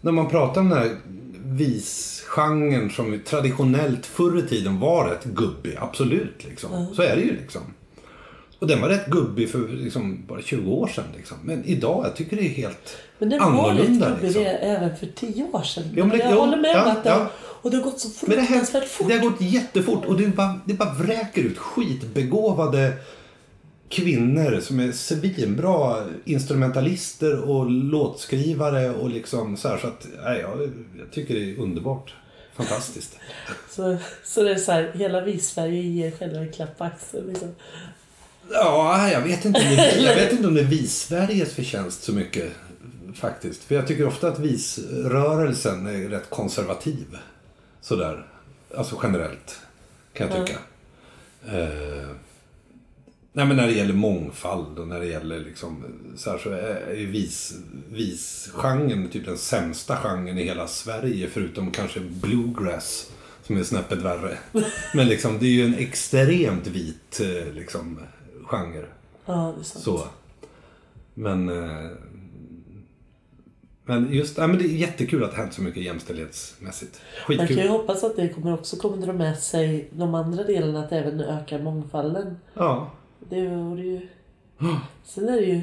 [0.00, 0.90] när man pratar om den här
[1.44, 6.94] visgenren som traditionellt förr i tiden var rätt gubbig, absolut liksom.
[6.96, 7.62] Så är det ju liksom.
[8.58, 11.04] Och den var rätt gubbig för liksom, bara 20 år sedan.
[11.16, 11.36] Liksom.
[11.44, 14.08] Men idag, jag tycker det är helt Men den annorlunda.
[14.08, 14.42] gubbig Liksom.
[14.60, 15.84] även för tio år sedan.
[15.96, 17.30] Jo, men det- jag jo, håller med ja, om att ja.
[17.36, 19.08] Och det har gått så det, fruktansvärt fort.
[19.08, 22.92] det har gått jättefort och det bara, det bara vräker ut skitbegåvade
[23.88, 29.78] kvinnor som är svinbra instrumentalister och låtskrivare och liksom så här.
[29.78, 30.62] Så att, nej, jag,
[30.98, 32.14] jag tycker det är underbart.
[32.56, 33.18] Fantastiskt.
[33.70, 37.26] Så, så det är så här, hela vi-Sverige ger själva en klapp på axeln.
[37.26, 37.54] Liksom.
[38.50, 42.12] Ja, jag vet inte om det, jag vet inte om det är vis-Sveriges förtjänst så
[42.12, 42.52] mycket
[43.14, 43.64] faktiskt.
[43.64, 47.18] För jag tycker ofta att visrörelsen är rätt konservativ.
[47.80, 48.26] Sådär.
[48.76, 49.60] Alltså generellt.
[50.12, 50.58] Kan jag tycka.
[51.46, 52.08] Eh,
[53.32, 55.84] nej men när det gäller mångfald och när det gäller liksom
[56.16, 57.54] så här så är ju vis,
[57.88, 63.10] visgenren typ den sämsta genren i hela Sverige förutom kanske bluegrass
[63.42, 64.38] som är snäppet värre.
[64.94, 67.98] Men liksom det är ju en extremt vit eh, liksom
[68.44, 68.86] genre.
[69.26, 69.84] Ja, det är sant.
[69.84, 70.04] Så.
[71.14, 71.90] Men eh,
[73.86, 77.00] men just, ja, men det är jättekul att det hänt så mycket jämställdhetsmässigt.
[77.28, 77.68] Man kan ju Skitkul.
[77.70, 81.58] hoppas att det kommer också kommer dra med sig de andra delarna att även öka
[81.58, 82.36] mångfalden.
[82.54, 82.90] Ja.
[83.30, 84.08] Det vore ju...
[85.04, 85.60] Sen är det ju...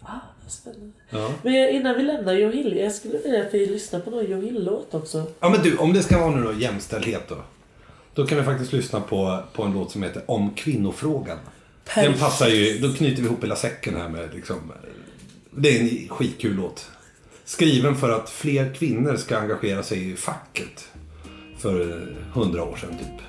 [0.00, 0.92] Ah, spännande.
[1.10, 1.32] Ja.
[1.42, 4.40] Men innan vi lämnar Joe Hill, jag skulle vilja att vi lyssnar på någon Joe
[4.40, 5.24] Hill-låt också.
[5.40, 7.36] ja men du, om det ska vara nu då jämställdhet då.
[8.14, 11.38] Då kan vi faktiskt lyssna på, på en låt som heter Om kvinnofrågan.
[11.94, 14.56] Den passar ju, då knyter vi ihop hela säcken här med liksom,
[15.50, 16.90] Det är en skitkul låt.
[17.44, 20.88] Skriven för att fler kvinnor ska engagera sig i facket.
[21.58, 23.26] För hundra år sedan typ.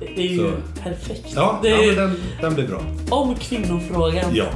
[0.00, 0.52] Det är ju Så.
[0.82, 1.32] perfekt.
[1.34, 2.82] Ja, det ja ju den, den blir bra.
[3.10, 4.30] om kvinnofrågan.
[4.34, 4.46] Ja.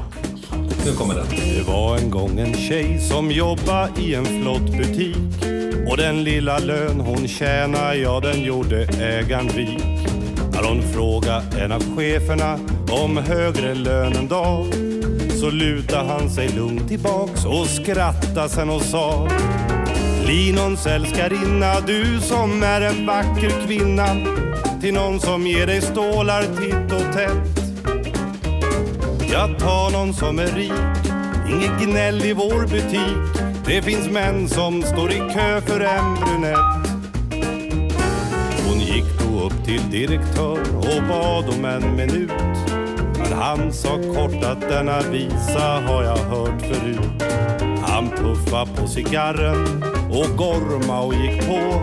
[0.86, 1.26] Nu kommer den.
[1.30, 5.16] Det var en gång en tjej som jobba i en flott butik
[5.90, 10.08] och den lilla lön hon tjänar, ja den gjorde ägaren rik.
[10.52, 12.58] När hon frågade en av cheferna
[12.92, 14.66] om högre lön en dag
[15.40, 19.28] så lutade han sig lugnt tillbaks och skrattade sen och sa
[20.26, 24.06] Linons älskarinna, du som är en vacker kvinna
[24.80, 27.62] till någon som ger dig stålar titt och tätt
[29.32, 31.12] jag tar någon som är rik,
[31.48, 33.44] inget gnäll i vår butik.
[33.66, 36.88] Det finns män som står i kö för en brunett.
[38.66, 42.71] Hon gick då upp till direktör och bad om en minut.
[43.42, 47.22] Han sa kort att denna visa har jag hört förut.
[47.82, 51.82] Han puffa' på cigarren och gorma och gick på.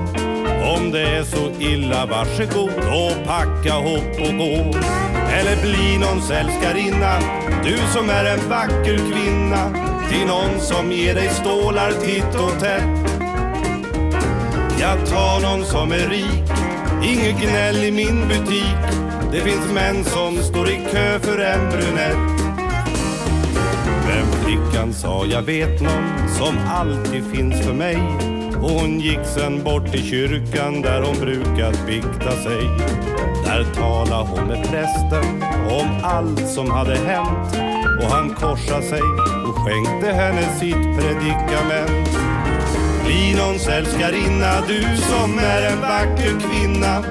[0.75, 4.79] Om det är så illa, varsågod och packa hopp och gå.
[5.31, 7.19] Eller bli någons älskarinna,
[7.63, 9.89] du som är en vacker kvinna.
[10.09, 13.21] Till någon som ger dig stålar titt och tätt.
[14.79, 16.51] Jag tar någon som är rik,
[17.03, 18.98] inget gnäll i min butik.
[19.31, 22.41] Det finns män som står i kö för en brunett.
[24.07, 27.97] Men flickan sa jag vet någon som alltid finns för mig
[28.61, 32.61] och hon gick sen bort till kyrkan där hon brukat bikta sig.
[33.45, 37.57] Där talade hon med prästen om allt som hade hänt
[38.01, 39.01] och han korsade sig
[39.47, 42.09] och skänkte henne sitt predikament.
[43.05, 47.03] Bli någons älskarinna, du som är en vacker kvinna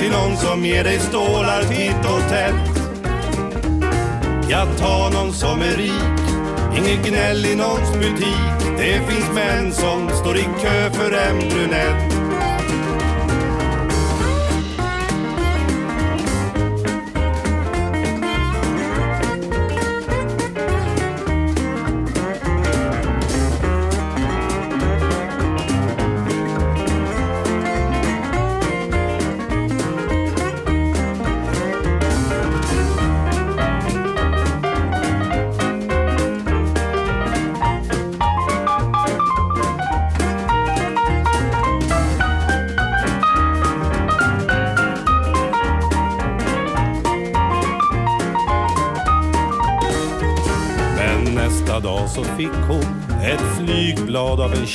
[0.00, 2.54] till någon som ger dig stålar titt och tätt.
[4.50, 6.20] Jag tar någon som är rik,
[6.76, 8.76] inget gnäll i någons butik.
[8.78, 12.19] Det finns män som står i kö för en brunett.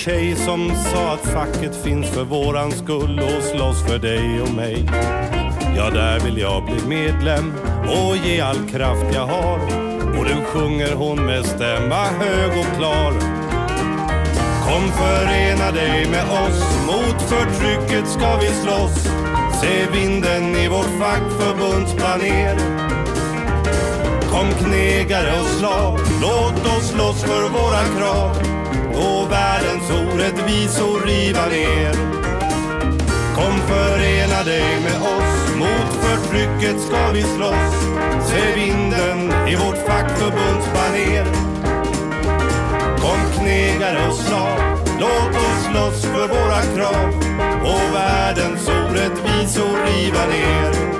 [0.06, 4.86] Tjej som sa att facket finns för våran skull och slåss för dig och mig.
[5.78, 9.60] Ja, där vill jag bli medlem och ge all kraft jag har.
[10.18, 13.12] Och nu sjunger hon med stämma hög och klar.
[14.66, 19.10] Kom förena dig med oss, mot förtrycket ska vi slåss.
[19.62, 22.56] Se vinden i vårt fackförbunds planer.
[24.32, 28.65] Kom knegare och slav, låt oss slåss för våra krav
[28.96, 31.94] och världens orättvisor riva ner.
[33.36, 37.76] Kom förena dig med oss, mot förtrycket ska vi slåss.
[38.30, 41.26] Se vinden i vårt fackförbunds baner.
[42.98, 44.60] Kom knegare och slav,
[45.00, 47.10] låt oss slåss för våra krav
[47.64, 50.95] och världens orättvisor riva ner.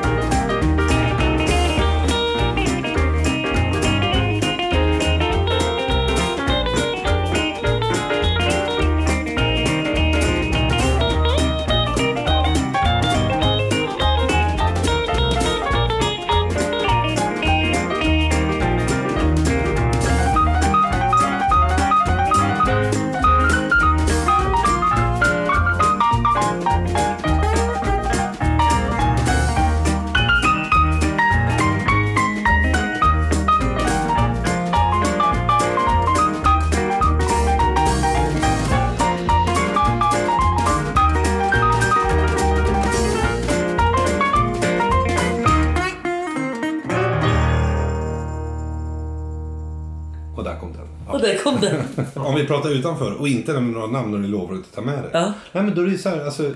[52.36, 55.04] Om vi pratar utanför och inte nämner några namn och ni lovar att ta med
[55.04, 55.10] det.
[55.14, 55.34] Ja.
[55.52, 56.54] Nej men då är det så här, alltså,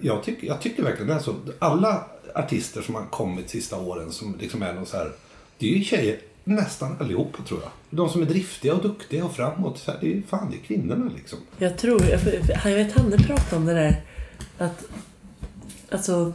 [0.00, 1.34] jag, tycker, jag tycker verkligen det är så.
[1.58, 5.12] Alla artister som har kommit sista åren som liksom är någon så här,
[5.58, 7.70] det är ju tjejer nästan allihopa tror jag.
[7.90, 10.60] De som är driftiga och duktiga och framåt, så här, det är fan det är
[10.60, 11.38] kvinnorna liksom.
[11.58, 12.20] Jag tror, jag,
[12.64, 14.02] jag vet Hanne pratade om det där
[14.58, 14.84] att
[15.90, 16.32] alltså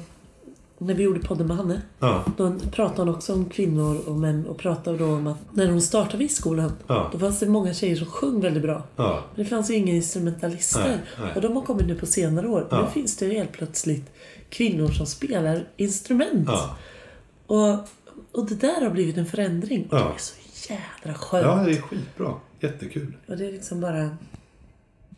[0.78, 1.82] när vi gjorde podden med Hanne.
[2.00, 2.26] Ja.
[2.38, 5.82] Då pratade hon också om kvinnor och män och pratade då om att när hon
[5.82, 7.10] startade Visskolan Ja.
[7.13, 8.84] då fanns det många tjejer som sjöng väldigt bra.
[8.96, 9.24] Ja.
[9.36, 10.84] Men det fanns ju inga instrumentalister.
[10.88, 11.32] Nej, nej.
[11.36, 12.68] Och de har kommit nu på senare år.
[12.72, 12.82] Ja.
[12.82, 14.12] Nu finns det helt plötsligt
[14.50, 16.50] kvinnor som spelar instrument.
[17.48, 17.70] Och,
[18.32, 19.88] och det där har blivit en förändring.
[19.92, 20.36] Och det är så
[20.74, 21.46] jädra skönt.
[21.46, 22.34] ja, det är skitbra.
[22.60, 23.13] Jättekul.
[23.28, 24.10] Och det är liksom bara...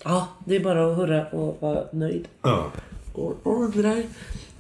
[0.04, 2.28] Ja, det är bara att hurra och vara nöjd.
[2.42, 2.72] Ja.
[3.14, 4.04] Och, och undrar,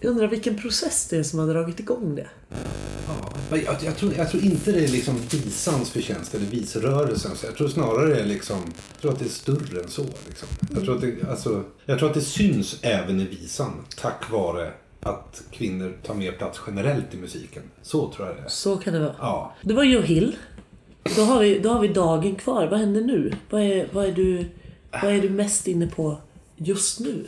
[0.01, 2.27] jag undrar vilken process det är som har dragit igång det.
[3.07, 7.43] Ja, jag, jag, tror, jag tror inte det är liksom visans förtjänst eller visrörelsens.
[7.43, 8.57] Jag tror snarare det är liksom,
[8.91, 10.05] jag tror att det är större än så.
[10.27, 10.47] Liksom.
[10.73, 14.71] Jag, tror att det, alltså, jag tror att det syns även i visan tack vare
[15.01, 17.63] att kvinnor tar mer plats generellt i musiken.
[17.81, 18.47] Så tror jag det är.
[18.47, 19.15] Så kan det vara.
[19.19, 19.55] Ja.
[19.61, 20.35] Det var Joe Hill.
[21.15, 22.67] Då har, vi, då har vi dagen kvar.
[22.67, 23.33] Vad händer nu?
[23.49, 24.45] Vad är, vad är, du,
[24.91, 26.17] vad är du mest inne på
[26.55, 27.25] just nu?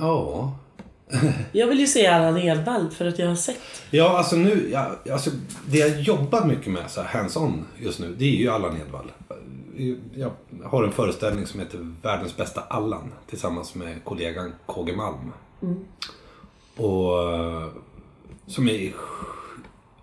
[0.00, 0.52] Ja.
[1.52, 3.58] Jag vill ju se Allan Edwall för att jag har sett.
[3.90, 5.30] Ja, alltså nu, ja, alltså,
[5.66, 9.12] det jag jobbar mycket med så här, hands-on just nu, det är ju Allan Edwall.
[10.14, 10.30] Jag
[10.64, 15.32] har en föreställning som heter Världens bästa Allan tillsammans med kollegan KG Malm.
[16.76, 17.66] Och eh,
[18.46, 18.92] som är sk-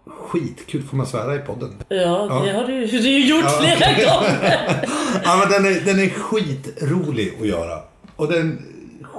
[0.06, 1.76] skitkul, får man svära i podden?
[1.90, 2.42] Ja, Ja.
[2.46, 4.88] det har du, du har ju gjort flera gånger.
[5.24, 7.80] Ja, men den är, den är skitrolig att göra.
[8.16, 8.66] Och det är en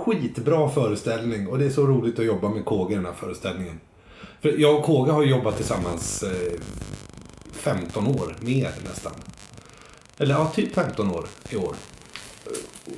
[0.05, 1.49] skitbra föreställning.
[1.49, 3.81] Och det är så roligt att jobba med Kåge i den här föreställningen.
[4.41, 6.61] För jag och Kåge har jobbat tillsammans eh,
[7.53, 9.13] 15 år, mer nästan.
[10.19, 11.75] Eller ja, typ 15 år i år.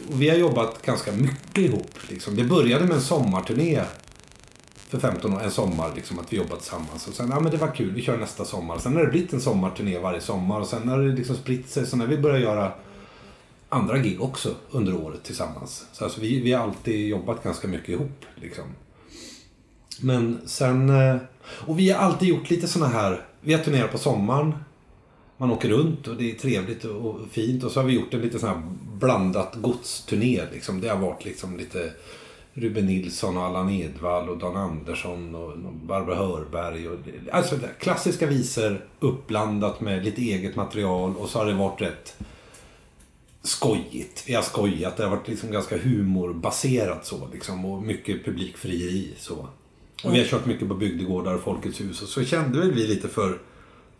[0.09, 1.91] Vi har jobbat ganska mycket ihop.
[2.09, 2.37] Liksom.
[2.37, 3.83] Det började med en sommarturné
[4.89, 7.09] för 15 år, en sommar, liksom, att vi jobbat tillsammans.
[7.09, 8.79] Och sen, ja men det var kul, vi kör nästa sommar.
[8.79, 11.87] Sen har det blivit en sommarturné varje sommar och sen har det liksom spritt sig.
[11.87, 12.73] Så när vi började göra
[13.69, 15.87] andra gig också under året tillsammans.
[15.93, 18.25] Så alltså, vi, vi har alltid jobbat ganska mycket ihop.
[18.35, 18.65] Liksom.
[20.01, 20.91] Men sen...
[20.91, 21.17] Eh,
[21.67, 23.25] och vi har alltid gjort lite såna här...
[23.41, 24.55] Vi har turnerat på sommaren.
[25.37, 27.65] Man åker runt och det är trevligt och fint.
[27.65, 30.43] Och så har vi gjort en lite sån här blandat godsturné.
[30.53, 30.81] Liksom.
[30.81, 31.93] Det har varit liksom lite
[32.53, 36.89] Ruben Nilsson och Allan Edwall och Dan Andersson och Barbara Hörberg.
[36.89, 36.99] Och,
[37.33, 41.17] alltså klassiska visor uppblandat med lite eget material.
[41.17, 42.17] Och så har det varit rätt
[43.47, 44.25] skojigt.
[44.27, 44.97] Vi har skojat.
[44.97, 47.29] Det har varit liksom ganska humorbaserat så.
[47.33, 49.15] Liksom, och mycket publikfrieri.
[49.19, 49.49] Så.
[50.05, 52.03] Och vi har kört mycket på bygdegårdar och Folkets hus.
[52.03, 53.39] Och så kände väl vi lite för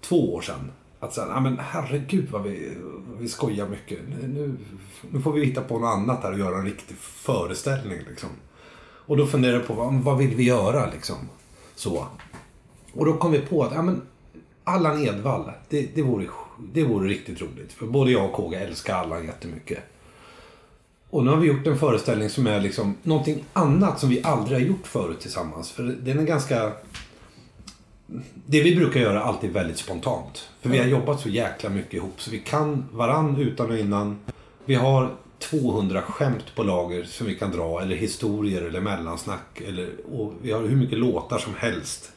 [0.01, 0.73] två år sedan.
[1.01, 2.77] Att säga, ah, ja men herregud vad vi,
[3.19, 3.99] vi skojar mycket.
[4.09, 4.57] Nu,
[5.11, 7.99] nu får vi hitta på något annat här och göra en riktig föreställning.
[8.09, 8.29] Liksom.
[9.07, 11.17] Och då funderade jag på vad, vad vill vi göra liksom.
[11.75, 12.07] Så.
[12.93, 14.03] Och då kom vi på att ja, men
[14.65, 16.27] Allan Edwall, det, det, vore,
[16.59, 17.73] det vore riktigt roligt.
[17.73, 19.79] För både jag och KG älskar Allan jättemycket.
[21.11, 24.59] Och nu har vi gjort en föreställning som är liksom någonting annat som vi aldrig
[24.59, 25.71] har gjort förut tillsammans.
[25.71, 26.73] För den är ganska...
[28.47, 30.49] Det vi brukar göra är alltid väldigt spontant.
[30.61, 34.19] För vi har jobbat så jäkla mycket ihop så vi kan varann utan och innan.
[34.65, 39.61] Vi har 200 skämt på lager som vi kan dra eller historier eller mellansnack.
[39.61, 42.13] Eller, och vi har hur mycket låtar som helst.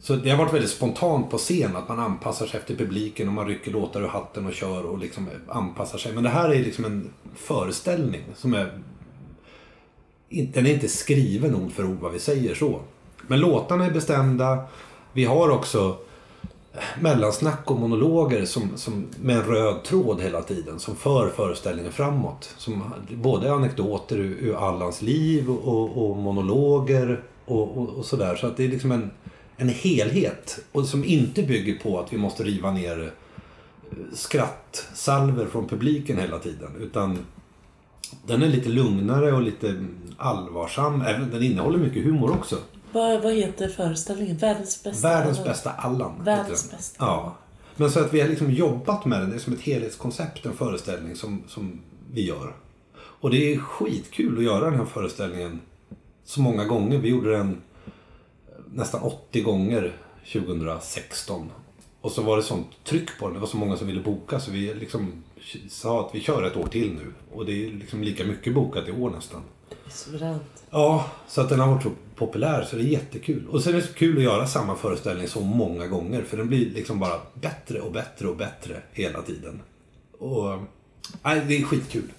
[0.00, 3.34] Så det har varit väldigt spontant på scen att man anpassar sig efter publiken och
[3.34, 6.12] man rycker låtar ur hatten och kör och liksom anpassar sig.
[6.12, 8.78] Men det här är liksom en föreställning som är...
[10.28, 12.80] Den är inte skriven ord för ord vad vi säger så.
[13.26, 14.64] Men låtarna är bestämda.
[15.12, 15.96] Vi har också
[17.00, 22.54] mellansnack och monologer som, som, med en röd tråd hela tiden som för föreställningen framåt.
[22.56, 22.84] Som,
[23.14, 28.36] både anekdoter ur, ur Allans liv och, och monologer och, och, och sådär.
[28.36, 29.10] Så att det är liksom en,
[29.60, 35.68] en helhet och som inte bygger på att vi måste riva ner eh, skrattsalver från
[35.68, 36.70] publiken hela tiden.
[36.80, 37.18] Utan
[38.26, 39.84] den är lite lugnare och lite
[40.16, 41.02] allvarsam.
[41.02, 42.56] Även, den innehåller mycket humor också.
[42.92, 44.36] Vad, vad heter föreställningen?
[44.36, 45.08] Världens bästa?
[45.08, 46.24] Världens bästa Allan.
[46.24, 46.76] Världens den.
[46.76, 47.04] bästa.
[47.04, 47.36] Ja.
[47.76, 49.30] Men så att vi har liksom jobbat med den.
[49.30, 51.80] Det är som ett helhetskoncept, en föreställning som, som
[52.12, 52.54] vi gör.
[52.96, 55.60] Och det är skitkul att göra den här föreställningen
[56.24, 56.98] så många gånger.
[56.98, 57.56] Vi gjorde den
[58.72, 59.96] nästan 80 gånger
[60.32, 61.50] 2016.
[62.00, 63.34] Och så var det sånt tryck på den.
[63.34, 65.22] Det var så många som ville boka så vi liksom
[65.68, 67.12] sa att vi kör ett år till nu.
[67.32, 69.42] Och det är liksom lika mycket bokat i år nästan.
[69.88, 70.64] Suveränt.
[70.70, 73.48] Ja, så att den har varit så populär så det är jättekul.
[73.48, 76.48] Och sen är det så kul att göra samma föreställning så många gånger för den
[76.48, 79.62] blir liksom bara bättre och bättre och bättre hela tiden.
[80.18, 80.58] Och
[81.22, 82.12] nej, det är skitkul.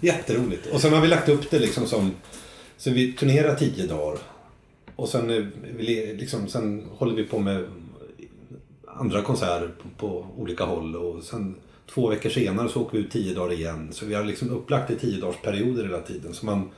[0.00, 0.66] Jätteroligt.
[0.66, 2.10] Och sen har vi lagt upp det liksom som
[2.76, 4.18] så vi turnerar tio dagar.
[4.96, 5.44] Och sen, eh,
[6.16, 7.64] liksom, sen håller vi på med
[8.86, 10.96] andra konserter på, på olika håll.
[10.96, 11.54] Och sen
[11.90, 13.92] två veckor senare så åker vi ut tio dagar igen.
[13.92, 16.34] Så vi har liksom upplagt i tio dagars perioder hela tiden.
[16.34, 16.70] Så man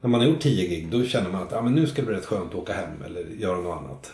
[0.00, 2.06] när man har gjort tio gig då känner man att ah, men nu ska det
[2.06, 4.12] bli rätt skönt att åka hem eller göra något annat.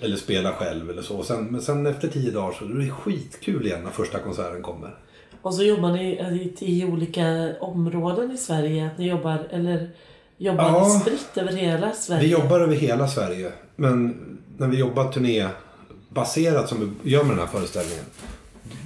[0.00, 1.22] Eller spela själv eller så.
[1.22, 4.94] Sen, men sen efter tio dagar så är det skitkul igen när första konserten kommer.
[5.42, 8.86] Och så jobbar ni i tio olika områden i Sverige.
[8.86, 9.90] Att ni jobbar, eller
[10.38, 10.88] jobbar Ja.
[10.94, 12.22] ni spritt över hela Sverige?
[12.22, 13.52] Vi jobbar över hela Sverige.
[13.76, 14.16] Men
[14.56, 18.04] när vi jobbar turnébaserat som vi gör med den här föreställningen.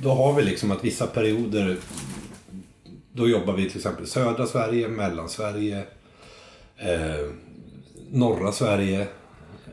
[0.03, 1.77] Då har vi liksom att vissa perioder
[3.13, 5.79] då jobbar vi till exempel södra Sverige, Mellansverige,
[6.77, 7.27] eh,
[8.11, 9.07] norra Sverige.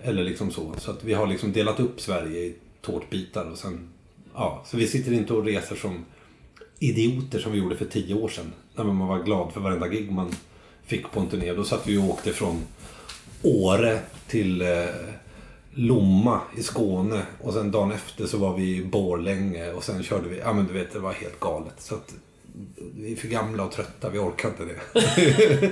[0.03, 0.73] Eller liksom så.
[0.77, 3.51] Så att vi har liksom delat upp Sverige i tårtbitar.
[3.51, 3.89] Och sen,
[4.33, 6.05] ja, så vi sitter inte och reser som
[6.79, 8.53] idioter som vi gjorde för tio år sedan.
[8.75, 10.35] När man var glad för varenda gig man
[10.89, 11.53] fick på en turné.
[11.53, 12.65] Då satt vi och åkte från
[13.43, 14.85] Åre till eh,
[15.71, 17.21] Lomma i Skåne.
[17.41, 19.71] Och sen dagen efter så var vi i Borlänge.
[19.71, 21.73] Och sen körde vi, ja men du vet det var helt galet.
[21.77, 22.13] Så att
[22.95, 25.71] vi är för gamla och trötta, vi orkar inte det.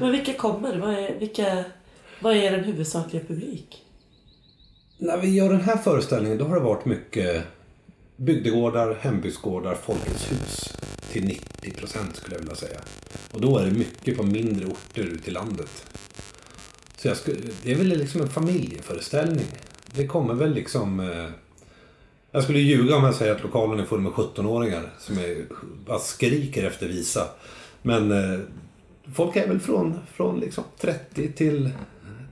[0.00, 0.78] Men vilka kommer?
[0.78, 1.64] Vad är, vilka,
[2.20, 3.84] vad är den huvudsakliga publik?
[4.98, 7.42] När vi gör den här föreställningen då har det varit mycket
[8.16, 10.76] bygdegårdar, hembygdsgårdar, Folkets hus.
[11.12, 12.80] Till 90 procent skulle jag vilja säga.
[13.32, 15.86] Och då är det mycket på mindre orter ute i landet.
[16.96, 19.46] Så jag skulle, det är väl liksom en familjeföreställning.
[19.94, 21.00] Det kommer väl liksom...
[21.00, 21.26] Eh,
[22.30, 25.46] jag skulle ljuga om jag säger att lokalen är full med 17-åringar som är,
[25.86, 27.28] bara skriker efter visa.
[27.82, 28.40] Men eh,
[29.14, 31.70] folk är väl från, från liksom 30 till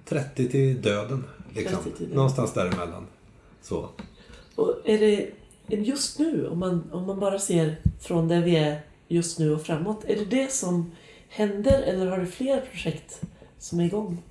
[0.05, 1.25] 30 till döden.
[1.55, 1.77] Liksom.
[1.85, 2.17] 30 till döden.
[2.17, 3.07] Någonstans däremellan.
[3.63, 3.89] Så.
[4.55, 5.31] Och är det
[5.69, 9.63] just nu, om man, om man bara ser från där vi är just nu och
[9.63, 10.93] framåt, är det det som
[11.29, 13.21] händer eller har du fler projekt
[13.59, 14.23] som är igång?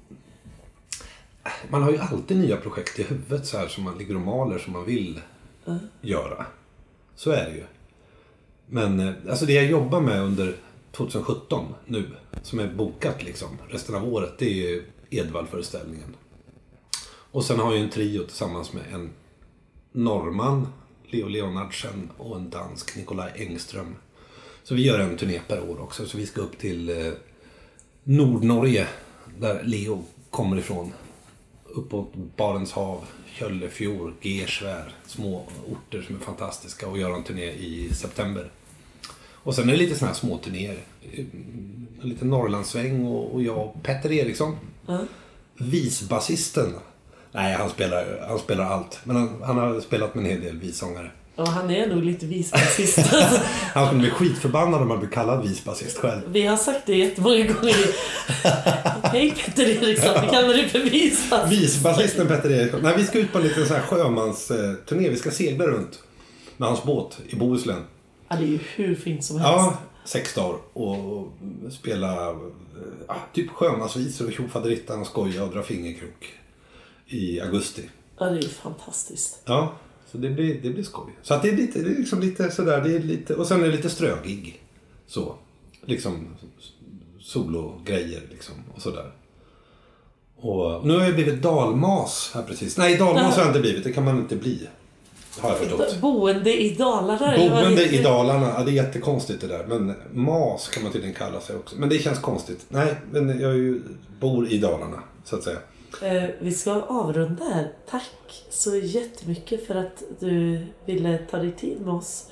[1.70, 4.58] Man har ju alltid nya projekt i huvudet så här som man ligger och maler
[4.58, 5.20] som man vill
[5.66, 5.78] Ja.
[6.02, 6.46] göra.
[7.16, 7.64] Så är det ju.
[8.68, 10.56] Men eh, alltså det jag jobbar med under
[10.92, 12.10] 2017 nu,
[12.42, 16.16] som är bokat liksom resten av året, det är ju Edvall-föreställningen.
[17.06, 19.10] Och sen har jag en trio tillsammans med en
[19.92, 20.68] norrman,
[21.14, 23.96] Leo Leonardsen, och en dansk, Nikolaj Engström.
[24.64, 27.14] Så vi gör en turné per år också, så vi ska upp till eh,
[28.04, 28.88] Nordnorge,
[29.40, 30.92] där Leo kommer ifrån.
[31.66, 37.94] Uppåt Barents hav, Köllefjord, Gersvär, små orter som är fantastiska och göra en turné i
[37.94, 38.52] september.
[39.34, 40.78] Och sen är det lite sådana här små turnéer.
[42.02, 44.58] En liten Norrlandssväng och, och jag och Petter Eriksson.
[44.86, 45.00] Ja.
[45.58, 46.74] Visbasisten.
[47.34, 49.00] Nej, han spelar, han spelar allt.
[49.04, 51.12] Men han, han har spelat med en hel del vissångare.
[51.36, 52.98] Och han är nog lite visbasist.
[53.74, 56.22] Han skulle bli skitförbannad om han blir kallad visbasist själv.
[56.28, 57.76] vi har sagt det jättemånga gånger.
[59.04, 61.52] Hej Petter Eriksson, vi kallar dig för visbasist.
[61.52, 62.80] Visbasisten Petter Eriksson.
[62.84, 65.10] Nej, vi ska ut på en liten sån här sjömansturné.
[65.10, 66.00] Vi ska segla runt
[66.58, 67.84] med hans båt i Bohuslän.
[68.28, 69.52] Ja, det är ju hur fint som helst.
[69.52, 71.28] Ja, sex dagar och
[71.72, 72.36] spela eh,
[73.08, 76.34] ja, typ sjömansvisor och tjofaderittan och skoja och dra fingerkrok
[77.14, 77.90] i augusti.
[78.20, 79.42] Ja, det är ju fantastiskt.
[79.46, 79.74] Ja,
[80.12, 81.18] så det blir, det blir skoj.
[81.22, 83.62] Så att det är lite, det är liksom lite sådär, det är lite, och sen
[83.62, 84.62] är det lite strögig.
[85.08, 85.36] Så,
[85.86, 86.28] liksom
[87.22, 89.12] sologrejer liksom och sådär.
[90.36, 92.78] Och nu har jag blivit dalmas här precis.
[92.78, 94.68] Nej, dalmas har jag inte blivit, det kan man inte bli.
[95.40, 96.02] Har jag förstått.
[96.02, 97.38] Boende i Dalarna.
[97.38, 98.04] Boende i?
[98.04, 99.66] Dalarna, ja, det är jättekonstigt det där.
[99.68, 101.76] Men mas kan man tydligen kalla sig också.
[101.76, 102.66] Men det känns konstigt.
[102.70, 103.82] Nej, men jag är ju,
[104.20, 105.58] bor i Dalarna, så att säga.
[106.02, 107.72] Eh, vi ska avrunda här.
[107.90, 112.32] Tack så jättemycket för att du ville ta dig tid med oss.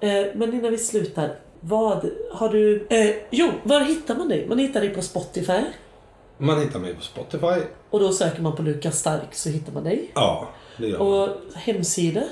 [0.00, 1.38] Eh, men innan vi slutar.
[1.60, 2.86] Vad har du...
[2.90, 4.46] Eh, jo, var hittar man dig?
[4.48, 5.60] Man hittar dig på Spotify.
[6.38, 7.62] Man hittar mig på Spotify.
[7.90, 10.10] Och då söker man på Lukas Stark så hittar man dig.
[10.14, 11.08] Ja, det gör man.
[11.08, 12.22] Och hemsida,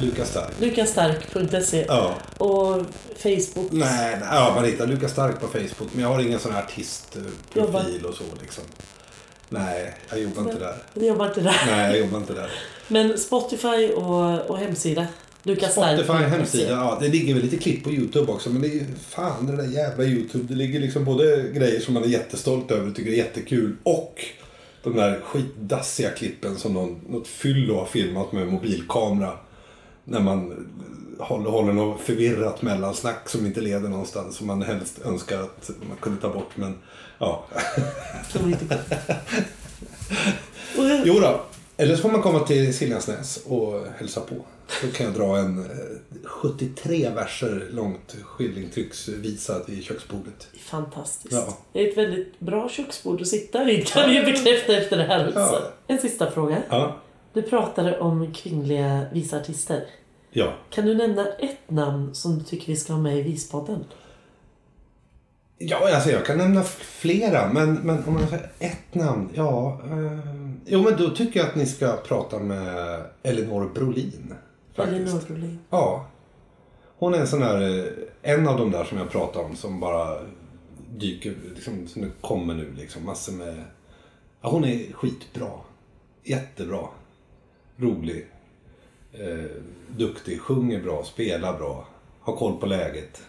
[0.00, 0.60] Lukas Stark.
[0.60, 1.84] lukasstark.se.
[1.88, 2.14] Ja.
[2.38, 2.82] Och
[3.16, 3.72] Facebook.
[3.72, 5.88] Nej, nej, ja, man hittar Lukas Stark på Facebook.
[5.92, 8.64] Men jag har ingen sån här artistprofil och så liksom.
[9.54, 10.74] Nej, jag jobbar inte där.
[10.94, 11.62] Du jobbar inte där.
[11.66, 12.50] Nej, jag jobbar inte där.
[12.88, 15.06] Men Spotify och, och hemsida.
[15.42, 16.04] lukasstark.se.
[16.04, 18.50] Spotify hemsida, ja det ligger väl lite klipp på YouTube också.
[18.50, 20.44] Men det är ju fan det där jävla YouTube.
[20.48, 23.76] Det ligger liksom både grejer som man är jättestolt över och tycker är jättekul.
[23.82, 24.24] Och
[24.82, 29.32] de där skitdassiga klippen som någon, något fyllo har filmat med mobilkamera.
[30.04, 30.66] När man
[31.18, 34.36] håller, håller något förvirrat mellansnack som inte leder någonstans.
[34.36, 36.50] Som man helst önskar att man kunde ta bort.
[36.54, 36.78] Men
[37.18, 37.44] ja.
[41.04, 41.40] Jo då.
[41.76, 44.34] Eller så får man komma till Siljansnäs och hälsa på.
[44.82, 45.70] Då kan jag dra en eh,
[46.24, 50.48] 73 verser långt skillingtrycksvisa vid köksbordet.
[50.60, 51.34] Fantastiskt.
[51.34, 51.58] Ja.
[51.72, 55.28] Det är ett väldigt bra köksbord att sitta vid kan vi bekräfta efter det här
[55.28, 55.40] också.
[55.40, 55.72] Ja.
[55.86, 56.62] En sista fråga.
[56.68, 56.96] Ja.
[57.32, 59.84] Du pratade om kvinnliga visartister.
[60.36, 60.54] Ja.
[60.70, 63.84] Kan du nämna ett namn som du tycker vi ska ha med i Vispodden?
[65.58, 69.80] Ja, alltså jag kan nämna flera, men, men om jag säger ett namn, ja.
[69.84, 70.18] Eh,
[70.66, 74.34] jo, men då tycker jag att ni ska prata med Elinor Brolin.
[74.74, 74.96] Faktiskt.
[74.96, 75.58] Elinor Brolin.
[75.70, 76.06] Ja.
[76.98, 79.80] Hon är en sån där, eh, en av de där som jag pratade om som
[79.80, 80.18] bara
[80.96, 83.04] dyker, liksom, som kommer nu liksom.
[83.04, 83.64] Massor med,
[84.40, 85.50] ja hon är skitbra.
[86.24, 86.88] Jättebra.
[87.76, 88.26] Rolig.
[89.20, 89.50] Eh,
[89.88, 91.86] duktig, sjunger bra, spelar bra.
[92.20, 93.22] Har koll på läget.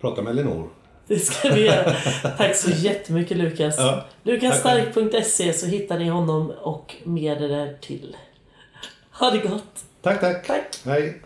[0.00, 0.68] Prata med Elinor.
[1.06, 1.94] Det ska vi göra.
[2.38, 3.74] Tack så jättemycket Lukas.
[3.78, 8.16] Ja, Lukasstark.se så hittar ni honom och mer där till.
[9.12, 9.84] Ha det gott.
[10.02, 10.46] Tack, tack.
[10.46, 10.80] Tack.
[10.84, 11.22] Hej.